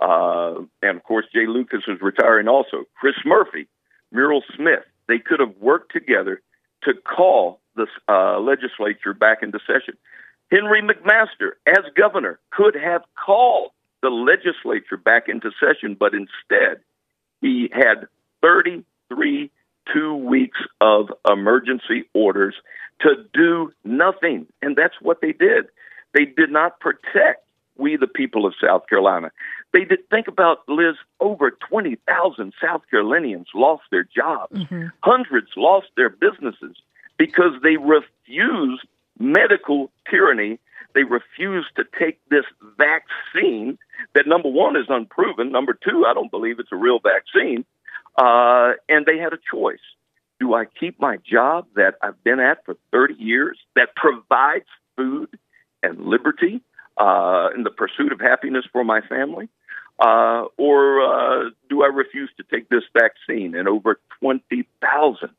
uh, 0.00 0.60
and 0.82 0.96
of 0.96 1.02
course 1.04 1.26
Jay 1.32 1.46
Lucas 1.46 1.82
was 1.86 1.98
retiring 2.00 2.48
also. 2.48 2.84
Chris 2.94 3.14
Murphy, 3.24 3.66
Murrell 4.12 4.42
Smith, 4.54 4.84
they 5.08 5.18
could 5.18 5.40
have 5.40 5.56
worked 5.60 5.92
together 5.92 6.42
to 6.82 6.92
call 6.94 7.60
the 7.74 7.86
uh, 8.08 8.38
legislature 8.38 9.14
back 9.14 9.42
into 9.42 9.58
session. 9.66 9.96
Henry 10.50 10.82
McMaster, 10.82 11.52
as 11.66 11.84
governor, 11.96 12.38
could 12.50 12.74
have 12.74 13.02
called 13.24 13.70
the 14.02 14.10
legislature 14.10 14.96
back 14.96 15.28
into 15.28 15.50
session, 15.58 15.96
but 15.98 16.12
instead 16.14 16.80
he 17.40 17.70
had 17.72 18.06
33 18.42 19.50
two 19.92 20.14
weeks 20.16 20.58
of 20.80 21.10
emergency 21.30 22.04
orders 22.12 22.54
to 23.00 23.10
do 23.32 23.72
nothing. 23.84 24.46
And 24.62 24.76
that's 24.76 24.94
what 25.00 25.20
they 25.20 25.32
did. 25.32 25.66
They 26.12 26.24
did 26.24 26.50
not 26.50 26.80
protect 26.80 27.42
we, 27.78 27.96
the 27.96 28.06
people 28.06 28.46
of 28.46 28.54
South 28.62 28.88
Carolina. 28.88 29.30
They 29.72 29.84
did 29.84 30.08
think 30.08 30.28
about 30.28 30.66
Liz. 30.68 30.96
Over 31.20 31.50
twenty 31.50 31.96
thousand 32.08 32.54
South 32.62 32.82
Carolinians 32.90 33.48
lost 33.54 33.82
their 33.90 34.04
jobs. 34.04 34.58
Mm-hmm. 34.58 34.86
Hundreds 35.02 35.48
lost 35.56 35.88
their 35.96 36.08
businesses 36.08 36.76
because 37.18 37.52
they 37.62 37.76
refused 37.76 38.86
medical 39.18 39.90
tyranny. 40.10 40.58
They 40.94 41.04
refused 41.04 41.68
to 41.76 41.84
take 41.98 42.18
this 42.30 42.44
vaccine 42.78 43.78
that 44.14 44.26
number 44.26 44.48
one 44.48 44.76
is 44.76 44.86
unproven. 44.88 45.52
Number 45.52 45.74
two, 45.74 46.04
I 46.06 46.14
don't 46.14 46.30
believe 46.30 46.58
it's 46.58 46.72
a 46.72 46.76
real 46.76 46.98
vaccine. 46.98 47.64
Uh, 48.16 48.72
and 48.88 49.04
they 49.04 49.18
had 49.18 49.32
a 49.32 49.38
choice. 49.50 49.78
Do 50.40 50.54
I 50.54 50.64
keep 50.64 51.00
my 51.00 51.18
job 51.18 51.66
that 51.76 51.94
I've 52.02 52.22
been 52.24 52.40
at 52.40 52.64
for 52.64 52.76
30 52.92 53.14
years 53.14 53.58
that 53.74 53.94
provides 53.94 54.66
food 54.96 55.38
and 55.82 56.00
liberty 56.00 56.60
uh, 56.96 57.48
in 57.54 57.62
the 57.62 57.70
pursuit 57.70 58.12
of 58.12 58.20
happiness 58.20 58.64
for 58.72 58.84
my 58.84 59.00
family? 59.02 59.48
Uh, 59.98 60.44
or 60.58 61.00
uh, 61.02 61.50
do 61.70 61.82
I 61.82 61.86
refuse 61.86 62.30
to 62.36 62.44
take 62.50 62.68
this 62.68 62.82
vaccine? 62.92 63.54
And 63.54 63.66
over 63.66 63.98
20,000 64.20 65.30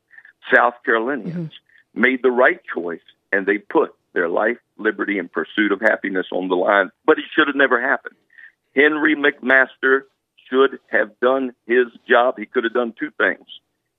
South 0.54 0.74
Carolinians 0.84 1.52
made 1.94 2.22
the 2.24 2.32
right 2.32 2.60
choice 2.74 3.02
and 3.32 3.46
they 3.46 3.58
put 3.58 3.94
their 4.14 4.30
life, 4.30 4.58
liberty, 4.78 5.20
and 5.20 5.32
pursuit 5.32 5.72
of 5.72 5.82
happiness 5.82 6.28
on 6.32 6.48
the 6.48 6.56
line. 6.56 6.92
But 7.06 7.20
it 7.20 7.26
should 7.36 7.48
have 7.48 7.56
never 7.56 7.82
happened. 7.82 8.16
Henry 8.76 9.16
McMaster 9.16 10.02
should 10.50 10.80
have 10.88 11.20
done 11.20 11.54
his 11.66 11.88
job. 12.08 12.36
He 12.38 12.46
could 12.46 12.64
have 12.64 12.74
done 12.74 12.94
two 12.98 13.12
things. 13.18 13.46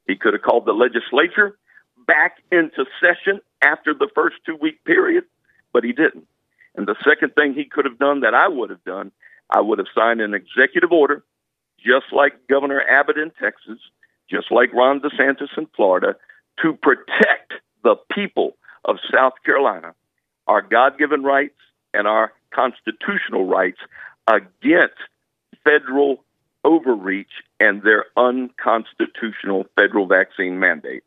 He 0.07 0.17
could 0.17 0.33
have 0.33 0.43
called 0.43 0.65
the 0.67 0.73
legislature 0.73 1.59
back 2.07 2.39
into 2.51 2.87
session 3.01 3.41
after 3.63 3.93
the 3.93 4.09
first 4.15 4.37
two 4.47 4.57
week 4.57 4.83
period, 4.85 5.25
but 5.73 5.85
he 5.85 5.93
didn't. 5.93 6.27
And 6.75 6.87
the 6.87 6.97
second 7.05 7.35
thing 7.35 7.55
he 7.55 7.65
could 7.65 7.85
have 7.85 7.99
done 7.99 8.21
that 8.21 8.35
I 8.35 8.49
would 8.49 8.71
have 8.71 8.85
done, 8.85 9.13
I 9.51 9.61
would 9.61 9.79
have 9.79 9.89
signed 9.95 10.21
an 10.21 10.35
executive 10.35 10.93
order, 10.93 11.25
just 11.79 12.07
like 12.13 12.47
Governor 12.49 12.83
Abbott 12.83 13.19
in 13.19 13.31
Texas, 13.41 13.79
just 14.31 14.51
like 14.51 14.73
Ron 14.73 15.01
DeSantis 15.01 15.57
in 15.57 15.67
Florida, 15.77 16.17
to 16.63 16.75
protect 16.75 17.53
the 17.83 17.97
people 18.13 18.57
of 18.89 18.97
South 19.15 19.35
Carolina, 19.45 19.95
our 20.49 20.63
God 20.63 20.99
given 20.99 21.23
rights 21.23 21.55
and 21.95 22.09
our 22.09 22.33
constitutional 22.53 23.47
rights 23.47 23.79
against 24.27 24.97
federal 25.63 26.25
overreach 26.65 27.31
and 27.61 27.83
their 27.83 28.07
unconstitutional 28.17 29.67
federal 29.77 30.07
vaccine 30.07 30.59
mandates. 30.59 31.07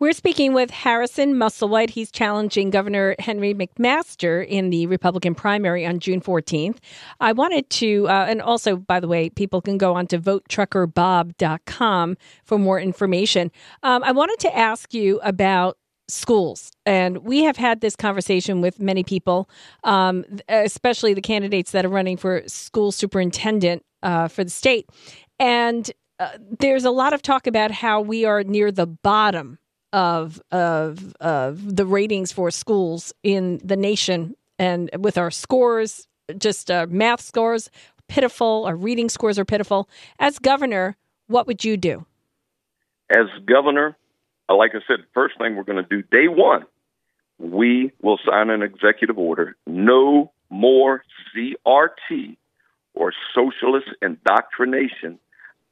We're 0.00 0.12
speaking 0.12 0.52
with 0.52 0.70
Harrison 0.70 1.34
Musselwhite. 1.34 1.90
He's 1.90 2.12
challenging 2.12 2.70
Governor 2.70 3.16
Henry 3.18 3.52
McMaster 3.52 4.46
in 4.46 4.70
the 4.70 4.86
Republican 4.86 5.34
primary 5.34 5.84
on 5.84 5.98
June 5.98 6.20
14th. 6.20 6.76
I 7.18 7.32
wanted 7.32 7.68
to, 7.70 8.06
uh, 8.06 8.26
and 8.28 8.40
also, 8.40 8.76
by 8.76 9.00
the 9.00 9.08
way, 9.08 9.28
people 9.28 9.60
can 9.60 9.76
go 9.76 9.96
on 9.96 10.06
to 10.06 10.20
votetruckerbob.com 10.20 12.16
for 12.44 12.58
more 12.58 12.78
information. 12.78 13.50
Um, 13.82 14.04
I 14.04 14.12
wanted 14.12 14.38
to 14.40 14.56
ask 14.56 14.94
you 14.94 15.18
about 15.24 15.77
schools. 16.08 16.70
And 16.86 17.18
we 17.18 17.44
have 17.44 17.56
had 17.56 17.80
this 17.80 17.94
conversation 17.94 18.60
with 18.60 18.80
many 18.80 19.04
people, 19.04 19.48
um, 19.84 20.24
especially 20.48 21.14
the 21.14 21.20
candidates 21.20 21.72
that 21.72 21.84
are 21.84 21.90
running 21.90 22.16
for 22.16 22.42
school 22.46 22.92
superintendent 22.92 23.84
uh, 24.02 24.28
for 24.28 24.44
the 24.44 24.50
state. 24.50 24.88
And 25.38 25.90
uh, 26.18 26.30
there's 26.58 26.84
a 26.84 26.90
lot 26.90 27.12
of 27.12 27.22
talk 27.22 27.46
about 27.46 27.70
how 27.70 28.00
we 28.00 28.24
are 28.24 28.42
near 28.42 28.72
the 28.72 28.86
bottom 28.86 29.58
of 29.92 30.40
of 30.50 31.14
of 31.20 31.76
the 31.76 31.86
ratings 31.86 32.30
for 32.30 32.50
schools 32.50 33.12
in 33.22 33.58
the 33.64 33.76
nation, 33.76 34.34
and 34.58 34.90
with 34.98 35.16
our 35.16 35.30
scores, 35.30 36.06
just 36.36 36.70
uh, 36.70 36.86
math 36.90 37.22
scores 37.22 37.70
pitiful, 38.08 38.64
our 38.66 38.74
reading 38.74 39.08
scores 39.08 39.38
are 39.38 39.44
pitiful. 39.44 39.88
As 40.18 40.38
governor, 40.38 40.96
what 41.28 41.46
would 41.46 41.64
you 41.64 41.76
do? 41.76 42.04
As 43.10 43.26
governor, 43.46 43.96
like 44.56 44.72
I 44.74 44.80
said, 44.86 45.04
first 45.14 45.38
thing 45.38 45.56
we're 45.56 45.64
going 45.64 45.82
to 45.82 45.88
do 45.88 46.02
day 46.02 46.28
one, 46.28 46.64
we 47.38 47.92
will 48.02 48.18
sign 48.26 48.50
an 48.50 48.62
executive 48.62 49.18
order. 49.18 49.56
No 49.66 50.32
more 50.50 51.02
CRT 51.34 52.36
or 52.94 53.12
socialist 53.34 53.88
indoctrination 54.02 55.18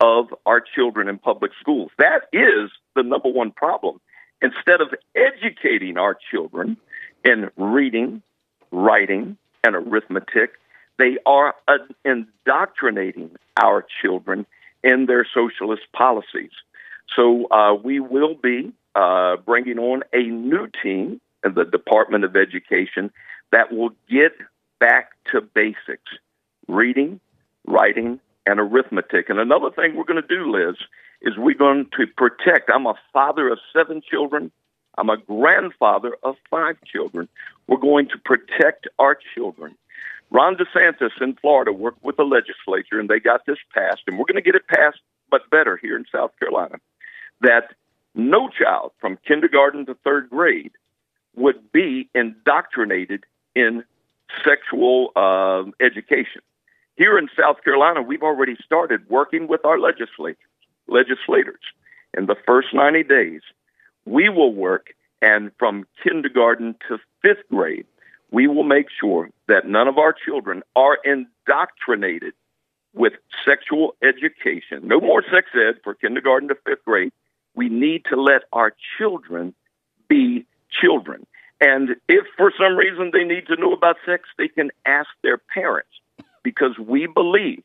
of 0.00 0.26
our 0.44 0.60
children 0.60 1.08
in 1.08 1.18
public 1.18 1.52
schools. 1.60 1.90
That 1.98 2.28
is 2.32 2.70
the 2.94 3.02
number 3.02 3.30
one 3.30 3.50
problem. 3.50 4.00
Instead 4.42 4.80
of 4.80 4.88
educating 5.14 5.96
our 5.96 6.16
children 6.30 6.76
in 7.24 7.50
reading, 7.56 8.22
writing, 8.70 9.38
and 9.64 9.74
arithmetic, 9.74 10.52
they 10.98 11.16
are 11.24 11.54
uh, 11.66 11.78
indoctrinating 12.04 13.36
our 13.62 13.84
children 14.02 14.46
in 14.84 15.06
their 15.06 15.26
socialist 15.34 15.82
policies. 15.92 16.50
So 17.14 17.46
uh, 17.50 17.74
we 17.74 18.00
will 18.00 18.34
be 18.34 18.72
uh, 18.94 19.36
bringing 19.36 19.78
on 19.78 20.02
a 20.12 20.22
new 20.22 20.68
team 20.82 21.20
in 21.44 21.54
the 21.54 21.64
Department 21.64 22.24
of 22.24 22.36
Education 22.36 23.10
that 23.52 23.72
will 23.72 23.90
get 24.08 24.32
back 24.80 25.12
to 25.32 25.40
basics 25.40 26.12
reading, 26.68 27.20
writing, 27.66 28.20
and 28.46 28.60
arithmetic. 28.60 29.28
And 29.28 29.38
another 29.38 29.70
thing 29.70 29.96
we're 29.96 30.04
going 30.04 30.22
to 30.22 30.28
do, 30.28 30.50
Liz, 30.50 30.76
is 31.22 31.34
we're 31.36 31.54
going 31.54 31.86
to 31.98 32.06
protect. 32.16 32.70
I'm 32.72 32.86
a 32.86 32.94
father 33.12 33.48
of 33.48 33.58
seven 33.72 34.02
children. 34.08 34.50
I'm 34.98 35.10
a 35.10 35.16
grandfather 35.16 36.16
of 36.22 36.36
five 36.50 36.76
children. 36.90 37.28
We're 37.66 37.78
going 37.78 38.08
to 38.08 38.18
protect 38.24 38.88
our 38.98 39.16
children. 39.34 39.76
Ron 40.30 40.56
DeSantis 40.56 41.10
in 41.20 41.34
Florida 41.34 41.72
worked 41.72 42.02
with 42.02 42.16
the 42.16 42.24
legislature 42.24 42.98
and 42.98 43.08
they 43.08 43.20
got 43.20 43.46
this 43.46 43.58
passed, 43.74 44.02
and 44.06 44.18
we're 44.18 44.24
going 44.24 44.36
to 44.36 44.42
get 44.42 44.54
it 44.54 44.66
passed, 44.66 45.00
but 45.30 45.48
better 45.50 45.78
here 45.80 45.96
in 45.96 46.04
South 46.10 46.32
Carolina, 46.38 46.76
that 47.40 47.74
no 48.14 48.48
child 48.48 48.92
from 48.98 49.18
kindergarten 49.26 49.86
to 49.86 49.94
third 50.04 50.30
grade 50.30 50.72
would 51.34 51.70
be 51.72 52.08
indoctrinated 52.14 53.24
in 53.54 53.84
sexual 54.44 55.12
uh, 55.14 55.64
education. 55.84 56.42
Here 56.96 57.18
in 57.18 57.28
South 57.38 57.62
Carolina, 57.62 58.00
we've 58.00 58.22
already 58.22 58.56
started 58.64 59.08
working 59.10 59.48
with 59.48 59.64
our 59.64 59.78
legislators, 59.78 60.38
legislators. 60.88 61.60
In 62.16 62.26
the 62.26 62.36
first 62.46 62.68
90 62.72 63.02
days, 63.04 63.42
we 64.06 64.30
will 64.30 64.54
work, 64.54 64.94
and 65.20 65.50
from 65.58 65.86
kindergarten 66.02 66.74
to 66.88 66.98
fifth 67.20 67.46
grade, 67.50 67.86
we 68.30 68.46
will 68.46 68.64
make 68.64 68.86
sure 68.98 69.28
that 69.46 69.68
none 69.68 69.88
of 69.88 69.98
our 69.98 70.14
children 70.14 70.62
are 70.74 70.98
indoctrinated 71.04 72.32
with 72.94 73.12
sexual 73.44 73.94
education. 74.02 74.88
No 74.88 75.00
more 75.00 75.22
sex 75.22 75.48
ed 75.54 75.80
for 75.84 75.94
kindergarten 75.94 76.48
to 76.48 76.56
fifth 76.66 76.84
grade. 76.84 77.12
We 77.56 77.68
need 77.68 78.04
to 78.10 78.20
let 78.20 78.42
our 78.52 78.72
children 78.98 79.54
be 80.08 80.46
children. 80.70 81.26
And 81.60 81.96
if 82.08 82.26
for 82.36 82.52
some 82.56 82.76
reason 82.76 83.10
they 83.12 83.24
need 83.24 83.46
to 83.46 83.56
know 83.56 83.72
about 83.72 83.96
sex, 84.06 84.24
they 84.38 84.48
can 84.48 84.70
ask 84.84 85.08
their 85.22 85.38
parents 85.38 85.88
because 86.42 86.78
we 86.78 87.06
believe 87.06 87.62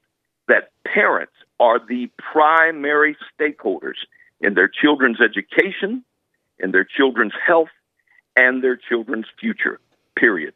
that 0.48 0.72
parents 0.86 1.34
are 1.60 1.80
the 1.80 2.10
primary 2.18 3.16
stakeholders 3.38 4.00
in 4.40 4.54
their 4.54 4.70
children's 4.70 5.20
education, 5.22 6.04
in 6.58 6.72
their 6.72 6.86
children's 6.86 7.34
health, 7.46 7.70
and 8.36 8.64
their 8.64 8.78
children's 8.78 9.28
future, 9.40 9.80
period. 10.18 10.54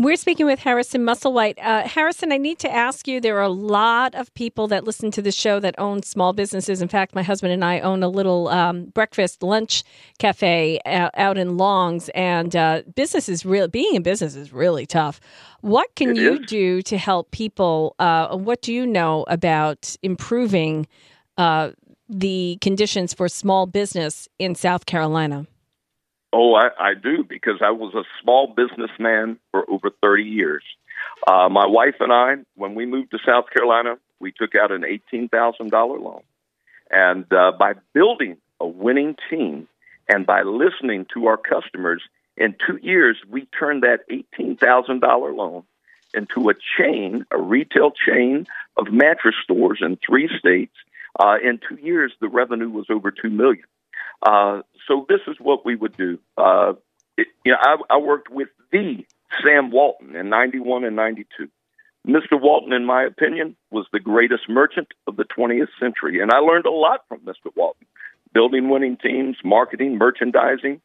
We're 0.00 0.14
speaking 0.14 0.46
with 0.46 0.60
Harrison 0.60 1.02
Musselwhite. 1.02 1.58
Uh, 1.60 1.82
Harrison, 1.88 2.30
I 2.30 2.36
need 2.38 2.60
to 2.60 2.72
ask 2.72 3.08
you 3.08 3.20
there 3.20 3.36
are 3.38 3.42
a 3.42 3.48
lot 3.48 4.14
of 4.14 4.32
people 4.34 4.68
that 4.68 4.84
listen 4.84 5.10
to 5.10 5.20
the 5.20 5.32
show 5.32 5.58
that 5.58 5.74
own 5.76 6.04
small 6.04 6.32
businesses. 6.32 6.80
In 6.80 6.86
fact, 6.86 7.16
my 7.16 7.24
husband 7.24 7.52
and 7.52 7.64
I 7.64 7.80
own 7.80 8.04
a 8.04 8.08
little 8.08 8.46
um, 8.46 8.84
breakfast 8.84 9.42
lunch 9.42 9.82
cafe 10.20 10.78
out, 10.86 11.10
out 11.14 11.36
in 11.36 11.56
Longs, 11.56 12.10
and 12.10 12.54
uh, 12.54 12.82
business 12.94 13.28
is 13.28 13.44
real. 13.44 13.66
Being 13.66 13.96
in 13.96 14.04
business 14.04 14.36
is 14.36 14.52
really 14.52 14.86
tough. 14.86 15.18
What 15.62 15.92
can 15.96 16.10
It 16.10 16.18
you 16.18 16.34
is. 16.34 16.46
do 16.46 16.80
to 16.82 16.96
help 16.96 17.32
people? 17.32 17.96
Uh, 17.98 18.36
what 18.36 18.62
do 18.62 18.72
you 18.72 18.86
know 18.86 19.24
about 19.26 19.96
improving 20.04 20.86
uh, 21.38 21.72
the 22.08 22.56
conditions 22.60 23.14
for 23.14 23.28
small 23.28 23.66
business 23.66 24.28
in 24.38 24.54
South 24.54 24.86
Carolina? 24.86 25.48
Oh, 26.32 26.54
I, 26.54 26.68
I 26.78 26.94
do 26.94 27.24
because 27.24 27.60
I 27.62 27.70
was 27.70 27.94
a 27.94 28.04
small 28.22 28.54
businessman 28.54 29.38
for 29.50 29.68
over 29.70 29.90
30 30.02 30.24
years. 30.24 30.62
Uh, 31.26 31.48
my 31.48 31.66
wife 31.66 31.96
and 32.00 32.12
I, 32.12 32.36
when 32.54 32.74
we 32.74 32.86
moved 32.86 33.12
to 33.12 33.18
South 33.24 33.46
Carolina, 33.50 33.96
we 34.20 34.32
took 34.32 34.54
out 34.54 34.70
an 34.70 34.82
$18,000 34.82 35.72
loan. 35.72 36.22
And 36.90 37.30
uh, 37.32 37.52
by 37.58 37.74
building 37.94 38.36
a 38.60 38.66
winning 38.66 39.16
team 39.30 39.68
and 40.08 40.26
by 40.26 40.42
listening 40.42 41.06
to 41.14 41.26
our 41.26 41.36
customers, 41.36 42.02
in 42.36 42.54
two 42.66 42.78
years, 42.82 43.16
we 43.28 43.46
turned 43.58 43.82
that 43.82 44.08
$18,000 44.10 45.36
loan 45.36 45.64
into 46.14 46.48
a 46.50 46.54
chain, 46.78 47.26
a 47.30 47.38
retail 47.38 47.90
chain 47.90 48.46
of 48.76 48.92
mattress 48.92 49.34
stores 49.42 49.80
in 49.82 49.98
three 50.06 50.28
states. 50.38 50.74
Uh, 51.18 51.36
in 51.42 51.58
two 51.68 51.76
years, 51.76 52.12
the 52.20 52.28
revenue 52.28 52.70
was 52.70 52.86
over 52.90 53.10
two 53.10 53.30
million. 53.30 53.64
Uh, 54.22 54.62
so 54.86 55.06
this 55.08 55.20
is 55.26 55.36
what 55.40 55.64
we 55.64 55.76
would 55.76 55.96
do. 55.96 56.18
Uh, 56.36 56.72
it, 57.16 57.28
you 57.44 57.52
know, 57.52 57.58
I, 57.60 57.94
I 57.94 57.98
worked 57.98 58.30
with 58.30 58.48
the 58.72 59.04
Sam 59.42 59.70
Walton 59.70 60.16
in 60.16 60.28
'91 60.28 60.84
and 60.84 60.96
'92. 60.96 61.48
Mr. 62.06 62.40
Walton, 62.40 62.72
in 62.72 62.84
my 62.86 63.02
opinion, 63.02 63.56
was 63.70 63.86
the 63.92 64.00
greatest 64.00 64.48
merchant 64.48 64.88
of 65.06 65.16
the 65.16 65.24
20th 65.24 65.68
century, 65.78 66.20
and 66.20 66.30
I 66.32 66.38
learned 66.38 66.64
a 66.64 66.70
lot 66.70 67.00
from 67.06 67.20
Mr. 67.20 67.54
Walton, 67.54 67.86
building 68.32 68.70
winning 68.70 68.96
teams, 68.96 69.36
marketing, 69.44 69.98
merchandising. 69.98 70.80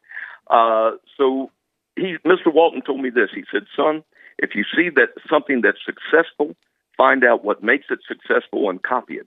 Uh, 0.48 0.92
so 1.16 1.50
he, 1.96 2.16
Mr. 2.26 2.52
Walton 2.52 2.82
told 2.82 3.00
me 3.00 3.10
this. 3.10 3.30
He 3.34 3.44
said, 3.50 3.64
"Son, 3.74 4.04
if 4.38 4.54
you 4.54 4.64
see 4.76 4.90
that 4.90 5.10
something 5.28 5.62
that's 5.62 5.78
successful, 5.84 6.54
find 6.96 7.24
out 7.24 7.44
what 7.44 7.62
makes 7.62 7.86
it 7.90 8.00
successful 8.06 8.68
and 8.68 8.82
copy 8.82 9.14
it." 9.14 9.26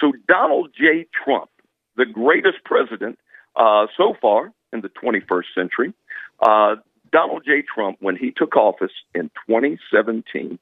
So 0.00 0.12
Donald 0.26 0.70
J. 0.76 1.06
Trump, 1.12 1.50
the 1.96 2.06
greatest 2.06 2.64
president 2.64 3.18
uh, 3.58 3.86
so 3.96 4.14
far 4.20 4.52
in 4.72 4.80
the 4.80 4.88
21st 4.88 5.44
century, 5.54 5.92
uh, 6.40 6.76
Donald 7.10 7.42
J. 7.44 7.62
Trump, 7.62 7.98
when 8.00 8.16
he 8.16 8.30
took 8.30 8.56
office 8.56 8.92
in 9.14 9.30
2017, 9.48 10.58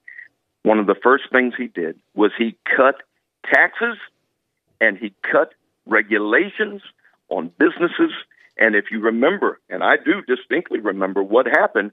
one 0.62 0.78
of 0.78 0.86
the 0.86 0.96
first 1.00 1.24
things 1.30 1.54
he 1.56 1.68
did 1.68 1.98
was 2.14 2.32
he 2.36 2.56
cut 2.76 2.96
taxes 3.52 3.96
and 4.80 4.96
he 4.96 5.14
cut 5.22 5.54
regulations 5.86 6.82
on 7.28 7.50
businesses. 7.58 8.12
And 8.58 8.74
if 8.74 8.86
you 8.90 9.00
remember, 9.00 9.60
and 9.68 9.82
I 9.82 9.96
do 9.96 10.22
distinctly 10.26 10.80
remember 10.80 11.22
what 11.22 11.46
happened, 11.46 11.92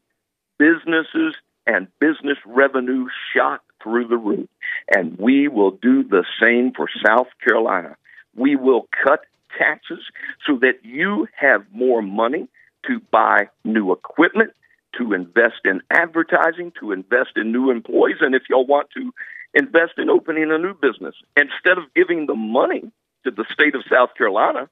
businesses 0.58 1.36
and 1.68 1.88
business 2.00 2.38
revenue 2.46 3.08
shot 3.36 3.62
through 3.82 4.08
the 4.08 4.18
roof. 4.18 4.50
And 4.94 5.18
we 5.18 5.48
will 5.48 5.72
do 5.72 6.04
the 6.04 6.26
same 6.42 6.72
for 6.76 6.88
South 7.06 7.28
Carolina. 7.46 7.96
We 8.36 8.56
will 8.56 8.88
cut 9.04 9.22
taxes 9.58 10.00
so 10.46 10.58
that 10.62 10.84
you 10.84 11.28
have 11.36 11.66
more 11.72 12.02
money 12.02 12.48
to 12.88 13.00
buy 13.12 13.48
new 13.64 13.92
equipment, 13.92 14.52
to 14.98 15.14
invest 15.14 15.62
in 15.66 15.82
advertising, 15.90 16.72
to 16.80 16.92
invest 16.92 17.32
in 17.36 17.52
new 17.52 17.72
employees, 17.72 18.18
and 18.22 18.36
if 18.36 18.44
y'all 18.50 18.66
want 18.66 18.90
to 18.96 19.12
invest 19.54 19.94
in 19.98 20.10
opening 20.10 20.52
a 20.52 20.58
new 20.58 20.74
business. 20.74 21.16
Instead 21.38 21.78
of 21.78 21.94
giving 21.96 22.26
the 22.26 22.36
money 22.36 22.92
to 23.24 23.32
the 23.32 23.46
state 23.52 23.76
of 23.76 23.84
South 23.90 24.10
Carolina, 24.18 24.70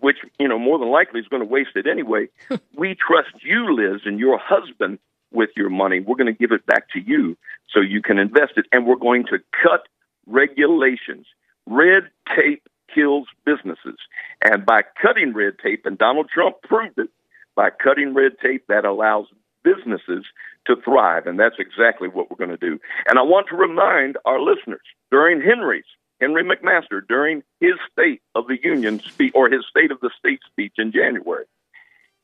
which, 0.00 0.18
you 0.38 0.48
know, 0.48 0.58
more 0.58 0.78
than 0.78 0.88
likely 0.88 1.20
is 1.20 1.28
going 1.28 1.42
to 1.42 1.48
waste 1.48 1.76
it 1.76 1.86
anyway, 1.86 2.28
we 2.76 2.94
trust 2.94 3.42
you, 3.42 3.74
Liz, 3.74 4.02
and 4.04 4.18
your 4.18 4.38
husband 4.38 4.98
with 5.32 5.50
your 5.56 5.70
money. 5.70 6.00
We're 6.00 6.16
going 6.16 6.32
to 6.32 6.38
give 6.38 6.52
it 6.52 6.64
back 6.66 6.88
to 6.90 7.00
you 7.00 7.36
so 7.68 7.80
you 7.80 8.02
can 8.02 8.18
invest 8.18 8.52
it, 8.56 8.66
and 8.72 8.86
we're 8.86 8.96
going 8.96 9.24
to 9.26 9.38
cut 9.62 9.88
regulations. 10.26 11.26
Red 11.66 12.04
tape 12.36 12.66
kills 12.94 13.26
businesses. 13.44 13.98
And 14.42 14.64
by 14.66 14.82
cutting 15.00 15.34
red 15.34 15.54
tape, 15.62 15.86
and 15.86 15.98
Donald 15.98 16.28
Trump 16.32 16.56
proved 16.62 16.98
it, 16.98 17.10
by 17.54 17.70
cutting 17.70 18.14
red 18.14 18.32
tape, 18.42 18.64
that 18.68 18.84
allows 18.84 19.26
businesses 19.62 20.24
to 20.66 20.76
thrive. 20.84 21.26
And 21.26 21.38
that's 21.38 21.56
exactly 21.58 22.08
what 22.08 22.30
we're 22.30 22.44
going 22.44 22.56
to 22.56 22.56
do. 22.56 22.78
And 23.08 23.18
I 23.18 23.22
want 23.22 23.48
to 23.48 23.56
remind 23.56 24.16
our 24.24 24.40
listeners 24.40 24.80
during 25.10 25.40
Henry's, 25.40 25.84
Henry 26.20 26.44
McMaster, 26.44 27.00
during 27.06 27.42
his 27.60 27.74
State 27.92 28.22
of 28.34 28.46
the 28.46 28.58
Union 28.62 29.00
speech 29.00 29.32
or 29.34 29.50
his 29.50 29.64
State 29.68 29.90
of 29.90 30.00
the 30.00 30.10
State 30.18 30.40
speech 30.50 30.74
in 30.78 30.92
January, 30.92 31.44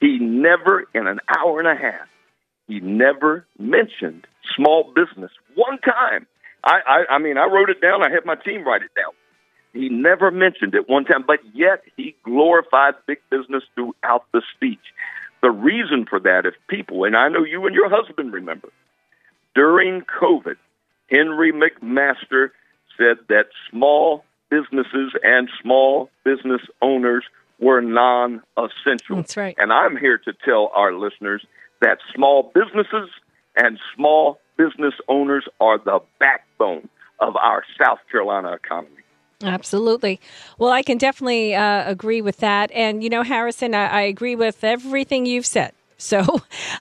he 0.01 0.19
never, 0.19 0.87
in 0.95 1.07
an 1.07 1.21
hour 1.37 1.59
and 1.59 1.69
a 1.69 1.75
half, 1.75 2.09
he 2.69 2.81
never 2.81 3.47
mentioned 3.59 4.27
small 4.55 4.93
business 4.95 5.33
one 5.55 5.79
time. 5.79 6.27
I, 6.63 6.81
I, 6.87 7.15
I 7.15 7.19
mean, 7.19 7.39
I 7.39 7.47
wrote 7.47 7.71
it 7.71 7.81
down. 7.81 8.03
I 8.03 8.11
had 8.11 8.25
my 8.25 8.37
team 8.37 8.65
write 8.65 8.83
it 8.83 8.91
down. 8.95 9.13
He 9.79 9.89
never 9.89 10.33
mentioned 10.33 10.75
it 10.75 10.89
one 10.89 11.05
time, 11.05 11.23
but 11.25 11.39
yet 11.55 11.85
he 11.97 12.17
glorified 12.25 12.95
big 13.07 13.19
business 13.31 13.63
throughout 13.77 14.25
the 14.33 14.43
speech. 14.57 14.81
The 15.41 15.53
reason 15.53 16.05
for 16.05 16.19
that, 16.19 16.47
if 16.47 16.55
people, 16.69 17.05
and 17.05 17.17
I 17.17 17.29
know 17.29 17.45
you 17.45 17.65
and 17.65 17.77
your 17.77 17.89
husband 17.89 18.33
remember, 18.33 18.71
during 19.55 20.03
COVID, 20.03 20.57
Henry 21.09 21.53
McMaster 21.53 22.51
said 22.97 23.19
that 23.29 23.47
small 23.71 24.25
businesses 24.51 25.13
and 25.23 25.49
small 25.63 26.11
business 26.25 26.63
owners 26.83 27.23
were 27.61 27.81
non 27.81 28.43
essential. 28.57 29.15
That's 29.15 29.37
right. 29.37 29.55
And 29.59 29.73
I'm 29.73 29.97
here 29.97 30.19
to 30.19 30.33
tell 30.45 30.73
our 30.75 30.93
listeners 30.93 31.47
that 31.81 31.99
small 32.13 32.51
businesses 32.53 33.11
and 33.55 33.79
small 33.95 34.41
business 34.57 34.95
owners 35.07 35.45
are 35.61 35.79
the 35.79 36.01
backbone 36.19 36.89
of 37.21 37.37
our 37.37 37.63
South 37.81 38.01
Carolina 38.11 38.53
economy. 38.53 38.91
Absolutely. 39.43 40.21
Well, 40.59 40.71
I 40.71 40.83
can 40.83 40.99
definitely 40.99 41.55
uh, 41.55 41.89
agree 41.89 42.21
with 42.21 42.39
that. 42.39 42.71
And, 42.73 43.03
you 43.05 43.11
know, 43.11 43.23
Harrison, 43.23 43.75
I, 43.75 43.87
I 43.87 44.01
agree 44.03 44.35
with 44.35 44.65
everything 44.65 45.27
you've 45.27 45.47
said. 45.47 45.73
So, 46.01 46.25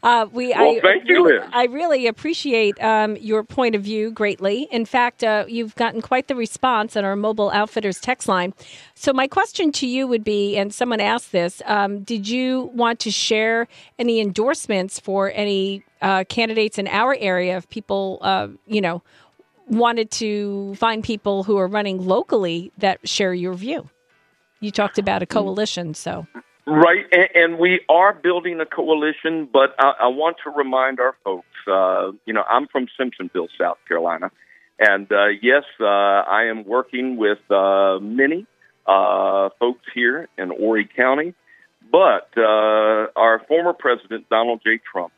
uh, 0.04 0.28
we 0.32 0.50
Well, 0.50 0.78
I 0.78 0.80
thank 0.80 1.10
you, 1.10 1.26
really. 1.26 1.48
I 1.52 1.66
really 1.66 2.06
appreciate 2.06 2.80
um, 2.84 3.18
your 3.18 3.44
point 3.44 3.74
of 3.74 3.82
view 3.82 4.12
greatly. 4.12 4.68
In 4.70 4.86
fact, 4.86 5.24
uh, 5.24 5.46
you've 5.48 5.74
gotten 5.74 6.04
quite 6.04 6.28
the 6.28 6.36
response 6.36 6.96
on 6.96 7.04
our 7.04 7.16
mobile 7.16 7.50
outfitters 7.50 8.00
text 8.00 8.28
line. 8.28 8.54
So, 8.94 9.14
my 9.14 9.28
question 9.28 9.72
to 9.72 9.88
you 9.88 10.06
would 10.06 10.24
be, 10.24 10.56
and 10.56 10.72
someone 10.72 11.00
asked 11.00 11.32
this: 11.32 11.64
um, 11.66 12.04
Did 12.04 12.30
you 12.30 12.70
want 12.76 13.00
to 13.00 13.10
share 13.10 13.68
any 13.98 14.20
endorsements 14.20 15.00
for 15.00 15.32
any 15.34 15.84
uh, 16.00 16.24
candidates 16.30 16.78
in 16.78 16.88
our 16.88 17.16
area? 17.20 17.58
If 17.58 17.68
people, 17.70 18.20
uh, 18.22 18.50
you 18.68 18.82
know, 18.82 19.02
wanted 19.68 20.12
to 20.12 20.76
find 20.76 21.04
people 21.04 21.44
who 21.44 21.58
are 21.58 21.68
running 21.68 22.06
locally 22.06 22.72
that 22.78 23.08
share 23.08 23.34
your 23.34 23.54
view. 23.54 23.90
You 24.60 24.72
talked 24.72 24.98
about 24.98 25.22
a 25.22 25.26
coalition, 25.26 25.94
so 25.94 26.26
Right, 26.70 27.06
and, 27.14 27.30
and 27.34 27.60
we 27.60 27.80
are 27.88 28.14
building 28.14 28.60
a 28.60 28.66
coalition, 28.66 29.48
but 29.52 29.74
I, 29.80 29.94
I 30.02 30.08
want 30.08 30.36
to 30.44 30.50
remind 30.50 31.00
our 31.00 31.16
folks. 31.24 31.48
Uh, 31.66 32.12
you 32.26 32.34
know, 32.34 32.44
I'm 32.44 32.68
from 32.68 32.88
Simpsonville, 33.00 33.48
South 33.58 33.78
Carolina, 33.88 34.32
and 34.78 35.10
uh, 35.10 35.28
yes, 35.42 35.64
uh, 35.80 35.86
I 35.86 36.48
am 36.50 36.66
working 36.66 37.16
with 37.16 37.40
uh, 37.50 38.00
many 38.02 38.46
uh, 38.86 39.48
folks 39.60 39.86
here 39.94 40.28
in 40.38 40.50
Horry 40.50 40.90
County. 40.94 41.34
But 41.90 42.30
uh, 42.36 43.08
our 43.16 43.42
former 43.48 43.72
president, 43.72 44.28
Donald 44.30 44.60
J. 44.62 44.82
Trump, 44.92 45.14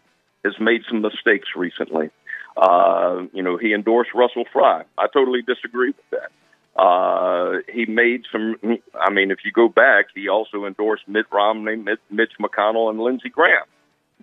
has 0.46 0.54
made 0.60 0.82
some 0.88 1.02
mistakes 1.02 1.48
recently. 1.56 2.12
Uh, 2.60 3.28
you 3.32 3.42
know, 3.42 3.58
he 3.58 3.74
endorsed 3.74 4.12
Russell 4.14 4.44
Fry. 4.52 4.84
I 4.98 5.08
totally 5.14 5.42
disagree 5.42 5.92
with 5.92 6.10
that. 6.12 6.82
Uh, 6.82 7.60
he 7.74 7.86
made 7.86 8.24
some. 8.32 8.56
I 9.00 9.12
mean, 9.12 9.32
if 9.32 9.40
you 9.46 9.52
go 9.52 9.70
back, 9.70 10.08
he 10.14 10.28
also 10.28 10.66
endorsed 10.66 11.04
Mitt 11.08 11.26
Romney, 11.32 11.78
Mitch, 11.78 12.32
McConnell, 12.40 12.90
and 12.90 13.00
Lindsey 13.00 13.30
Graham. 13.30 13.66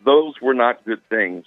Those 0.04 0.34
were 0.42 0.54
not 0.54 0.84
good 0.84 1.00
things. 1.08 1.44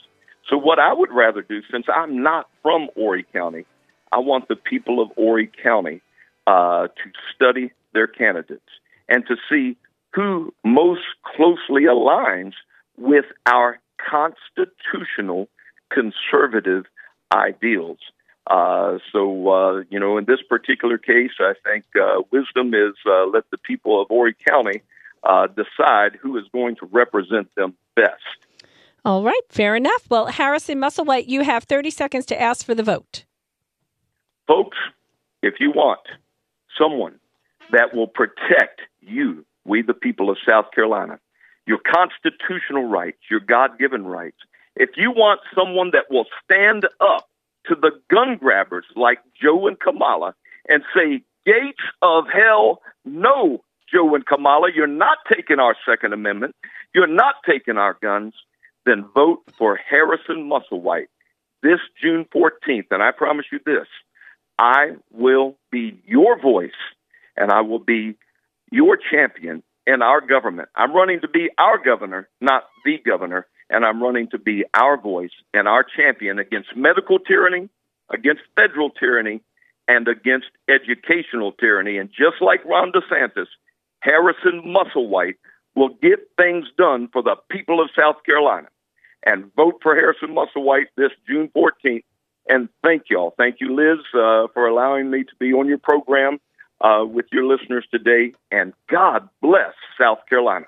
So, 0.49 0.57
what 0.57 0.79
I 0.79 0.91
would 0.93 1.11
rather 1.11 1.43
do, 1.43 1.61
since 1.71 1.85
I'm 1.93 2.23
not 2.23 2.49
from 2.63 2.89
Horry 2.95 3.25
County, 3.33 3.65
I 4.11 4.17
want 4.17 4.47
the 4.47 4.55
people 4.55 5.01
of 5.01 5.09
Horry 5.15 5.51
County 5.61 6.01
uh, 6.47 6.87
to 6.87 7.11
study 7.35 7.71
their 7.93 8.07
candidates 8.07 8.61
and 9.07 9.23
to 9.27 9.35
see 9.49 9.77
who 10.13 10.53
most 10.65 11.01
closely 11.35 11.83
aligns 11.83 12.53
with 12.97 13.25
our 13.45 13.79
constitutional 14.09 15.47
conservative 15.91 16.85
ideals. 17.33 17.99
Uh, 18.47 18.97
so, 19.11 19.49
uh, 19.49 19.83
you 19.89 19.99
know, 19.99 20.17
in 20.17 20.25
this 20.25 20.39
particular 20.47 20.97
case, 20.97 21.31
I 21.39 21.53
think 21.63 21.85
uh, 21.95 22.21
wisdom 22.31 22.73
is 22.73 22.95
uh, 23.05 23.25
let 23.25 23.43
the 23.51 23.57
people 23.59 24.01
of 24.01 24.07
Horry 24.07 24.35
County 24.47 24.81
uh, 25.23 25.47
decide 25.47 26.17
who 26.19 26.37
is 26.37 26.45
going 26.51 26.75
to 26.77 26.87
represent 26.87 27.53
them 27.55 27.75
best. 27.95 28.15
all 29.05 29.23
right, 29.23 29.41
fair 29.49 29.75
enough. 29.75 30.09
Well, 30.09 30.27
Harrison 30.27 30.79
Musselwhite, 30.79 31.27
you 31.27 31.41
have 31.41 31.65
30 31.65 31.91
seconds 31.91 32.25
to 32.27 32.41
ask 32.41 32.65
for 32.65 32.73
the 32.73 32.83
vote. 32.83 33.25
Folks, 34.47 34.77
if 35.43 35.55
you 35.59 35.71
want 35.71 36.01
someone 36.79 37.19
that 37.71 37.93
will 37.93 38.07
protect 38.07 38.81
you, 39.01 39.45
we 39.65 39.83
the 39.83 39.93
people 39.93 40.29
of 40.29 40.37
South 40.47 40.71
Carolina, 40.73 41.19
your 41.67 41.79
constitutional 41.85 42.85
rights, 42.85 43.19
your 43.29 43.39
God 43.39 43.77
given 43.77 44.05
rights, 44.05 44.37
if 44.75 44.91
you 44.95 45.11
want 45.11 45.41
someone 45.55 45.91
that 45.91 46.05
will 46.09 46.25
stand 46.43 46.85
up 46.99 47.29
to 47.67 47.75
the 47.75 47.91
gun 48.09 48.37
grabbers 48.37 48.85
like 48.95 49.19
Joe 49.41 49.67
and 49.67 49.79
Kamala 49.79 50.33
and 50.67 50.83
say, 50.95 51.23
Gates 51.45 51.83
of 52.01 52.25
hell, 52.31 52.81
no, 53.05 53.63
Joe 53.91 54.13
and 54.15 54.25
Kamala, 54.25 54.69
you're 54.73 54.87
not 54.87 55.17
taking 55.33 55.59
our 55.59 55.75
Second 55.87 56.13
Amendment, 56.13 56.55
you're 56.93 57.07
not 57.07 57.35
taking 57.47 57.77
our 57.77 57.97
guns, 58.01 58.33
then 58.85 59.05
vote 59.13 59.41
for 59.57 59.77
Harrison 59.77 60.49
Musselwhite. 60.49 61.07
this 61.61 61.79
June 62.01 62.25
14th, 62.33 62.87
and 62.91 63.03
I 63.03 63.11
promise 63.11 63.45
you 63.51 63.59
this 63.65 63.87
I 64.57 64.91
will 65.11 65.57
be 65.71 66.01
your 66.05 66.39
voice 66.39 66.71
and 67.35 67.51
I 67.51 67.61
will 67.61 67.79
be 67.79 68.15
your 68.71 68.97
champion 68.97 69.63
in 69.87 70.01
our 70.01 70.21
government. 70.21 70.69
I'm 70.75 70.93
running 70.93 71.21
to 71.21 71.27
be 71.27 71.49
our 71.57 71.77
governor, 71.83 72.29
not 72.41 72.65
the 72.85 72.97
governor, 73.03 73.47
and 73.69 73.85
I'm 73.85 74.01
running 74.01 74.29
to 74.29 74.37
be 74.37 74.65
our 74.73 74.99
voice 74.99 75.31
and 75.53 75.67
our 75.67 75.83
champion 75.83 76.39
against 76.39 76.75
medical 76.75 77.19
tyranny, 77.19 77.69
against 78.09 78.41
federal 78.55 78.89
tyranny, 78.89 79.41
and 79.87 80.07
against 80.07 80.47
educational 80.67 81.51
tyranny. 81.53 81.97
And 81.97 82.09
just 82.09 82.41
like 82.41 82.63
Ron 82.65 82.91
DeSantis, 82.91 83.47
Harrison 84.01 84.63
Musselwhite 84.65 85.35
will 85.75 85.89
get 86.01 86.19
things 86.37 86.65
done 86.77 87.09
for 87.11 87.21
the 87.21 87.35
people 87.49 87.81
of 87.81 87.89
South 87.97 88.17
Carolina. 88.25 88.67
And 89.25 89.53
vote 89.55 89.79
for 89.83 89.95
Harrison 89.95 90.29
Musselwhite 90.35 90.87
this 90.95 91.11
June 91.27 91.49
14th. 91.55 92.03
And 92.47 92.69
thank 92.83 93.03
y'all. 93.09 93.33
Thank 93.37 93.57
you, 93.59 93.75
Liz, 93.75 93.99
uh, 94.13 94.47
for 94.53 94.67
allowing 94.67 95.11
me 95.11 95.23
to 95.23 95.35
be 95.39 95.53
on 95.53 95.67
your 95.67 95.77
program 95.77 96.39
uh, 96.81 97.05
with 97.05 97.25
your 97.31 97.45
listeners 97.45 97.85
today. 97.91 98.33
And 98.51 98.73
God 98.89 99.29
bless 99.41 99.73
South 99.99 100.19
Carolina. 100.27 100.65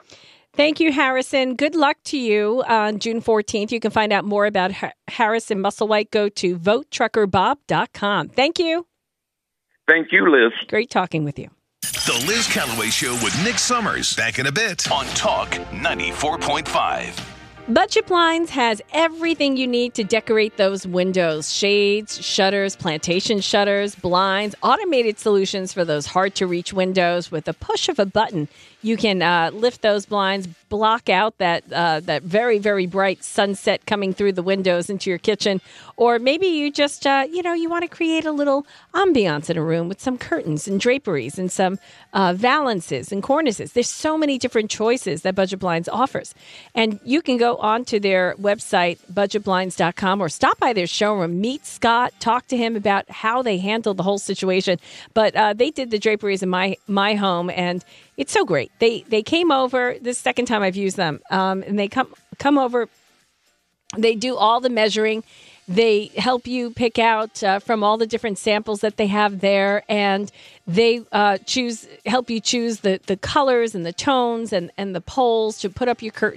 Thank 0.54 0.82
you, 0.82 0.92
Harrison. 0.92 1.56
Good 1.56 1.76
luck 1.76 1.98
to 2.06 2.18
you 2.18 2.64
on 2.68 3.00
June 3.00 3.22
14th. 3.22 3.72
You 3.72 3.80
can 3.80 3.92
find 3.92 4.12
out 4.12 4.26
more 4.26 4.46
about 4.46 4.74
Har- 4.74 4.94
Harrison 5.08 5.60
Musselwhite. 5.60 6.12
Go 6.12 6.28
to 6.30 6.58
votetruckerbob.com. 6.58 8.30
Thank 8.30 8.60
you. 8.60 8.86
Thank 9.88 10.12
you, 10.12 10.30
Liz. 10.30 10.52
Great 10.68 10.90
talking 10.90 11.24
with 11.24 11.40
you. 11.40 11.50
The 11.82 12.24
Liz 12.28 12.48
Callaway 12.48 12.90
Show 12.90 13.14
with 13.24 13.38
Nick 13.44 13.60
Summers. 13.60 14.16
Back 14.16 14.40
in 14.40 14.48
a 14.48 14.52
bit 14.52 14.92
on 14.92 15.06
Talk 15.08 15.50
94.5. 15.72 17.28
Budget 17.70 18.08
Blinds 18.08 18.50
has 18.52 18.82
everything 18.92 19.56
you 19.56 19.68
need 19.68 19.94
to 19.94 20.04
decorate 20.04 20.58
those 20.58 20.86
windows 20.86 21.54
shades, 21.54 22.24
shutters, 22.24 22.76
plantation 22.76 23.40
shutters, 23.40 23.96
blinds, 23.96 24.56
automated 24.64 25.20
solutions 25.20 25.72
for 25.72 25.86
those 25.86 26.08
hard 26.08 26.36
to 26.36 26.48
reach 26.48 26.74
windows. 26.74 27.32
With 27.32 27.48
a 27.48 27.54
push 27.54 27.88
of 27.88 28.00
a 28.00 28.06
button, 28.06 28.48
you 28.82 28.98
can 28.98 29.22
uh, 29.22 29.52
lift 29.54 29.82
those 29.82 30.06
blinds, 30.06 30.48
block 30.70 31.10
out 31.10 31.38
that 31.38 31.64
uh, 31.72 32.00
that 32.02 32.24
very 32.24 32.58
very 32.58 32.88
bright 32.88 33.24
sunset 33.24 33.86
coming 33.86 34.14
through 34.14 34.34
the 34.34 34.44
windows 34.44 34.90
into 34.90 35.10
your 35.10 35.20
kitchen, 35.20 35.62
or 35.98 36.18
maybe 36.20 36.48
you 36.48 36.72
just 36.72 37.06
uh, 37.06 37.26
you 37.32 37.44
know 37.44 37.54
you 37.54 37.70
want 37.70 37.84
to 37.84 37.88
create 37.88 38.26
a 38.26 38.32
little 38.32 38.66
ambiance 38.94 39.50
in 39.50 39.58
a 39.58 39.64
room 39.64 39.88
with 39.88 40.02
some 40.02 40.18
curtains 40.18 40.68
and 40.68 40.80
draperies 40.80 41.38
and 41.38 41.52
some 41.52 41.78
uh, 42.14 42.34
valances 42.34 43.12
and 43.12 43.22
cornices. 43.22 43.74
There's 43.74 43.90
so 43.90 44.18
many 44.18 44.38
different 44.38 44.72
choices 44.72 45.22
that 45.22 45.36
Budget 45.36 45.60
Blinds 45.60 45.88
offers, 45.88 46.34
and 46.74 47.00
you 47.04 47.22
can 47.22 47.38
go 47.38 47.58
onto 47.58 48.00
their 48.00 48.36
website 48.42 48.98
budgetblinds.com 49.14 50.22
or 50.22 50.30
stop 50.30 50.58
by 50.58 50.74
their 50.74 50.88
showroom, 50.88 51.40
meet 51.40 51.66
Scott, 51.66 52.14
talk 52.20 52.48
to 52.48 52.58
him 52.58 52.76
about 52.76 53.10
how 53.10 53.42
they 53.42 53.58
handled 53.58 53.98
the 53.98 54.04
whole 54.04 54.20
situation. 54.20 54.80
But 55.14 55.36
uh, 55.36 55.54
they 55.54 55.70
did 55.72 55.92
the 55.92 56.00
draperies 56.00 56.42
in 56.42 56.50
my 56.50 56.78
my 56.88 57.16
home 57.16 57.50
and 57.50 57.84
it's 58.22 58.32
so 58.32 58.46
great. 58.46 58.72
They 58.78 59.02
they 59.10 59.24
came 59.24 59.52
over 59.52 59.96
this 60.00 60.20
second 60.20 60.46
time 60.46 60.62
I've 60.62 60.76
used 60.76 60.96
them, 60.96 61.22
um, 61.32 61.64
and 61.64 61.80
they 61.80 61.88
come 61.88 62.14
come 62.38 62.60
over. 62.60 62.88
They 63.98 64.14
do 64.14 64.38
all 64.38 64.62
the 64.62 64.70
measuring. 64.70 65.24
They 65.68 66.12
help 66.16 66.46
you 66.46 66.70
pick 66.70 67.00
out 67.00 67.44
uh, 67.44 67.58
from 67.58 67.84
all 67.84 67.98
the 67.98 68.06
different 68.06 68.38
samples 68.38 68.82
that 68.82 68.98
they 68.98 69.08
have 69.08 69.40
there, 69.40 69.84
and 69.90 70.32
they 70.68 71.02
uh, 71.12 71.40
choose 71.48 71.88
help 72.06 72.30
you 72.30 72.40
choose 72.40 72.82
the, 72.82 73.00
the 73.08 73.18
colors 73.18 73.74
and 73.74 73.88
the 73.88 73.94
tones 73.94 74.54
and, 74.54 74.70
and 74.78 74.94
the 74.94 75.02
poles 75.02 75.58
to 75.60 75.70
put 75.72 75.88
up 75.88 76.04
your 76.04 76.12
curtains. 76.12 76.30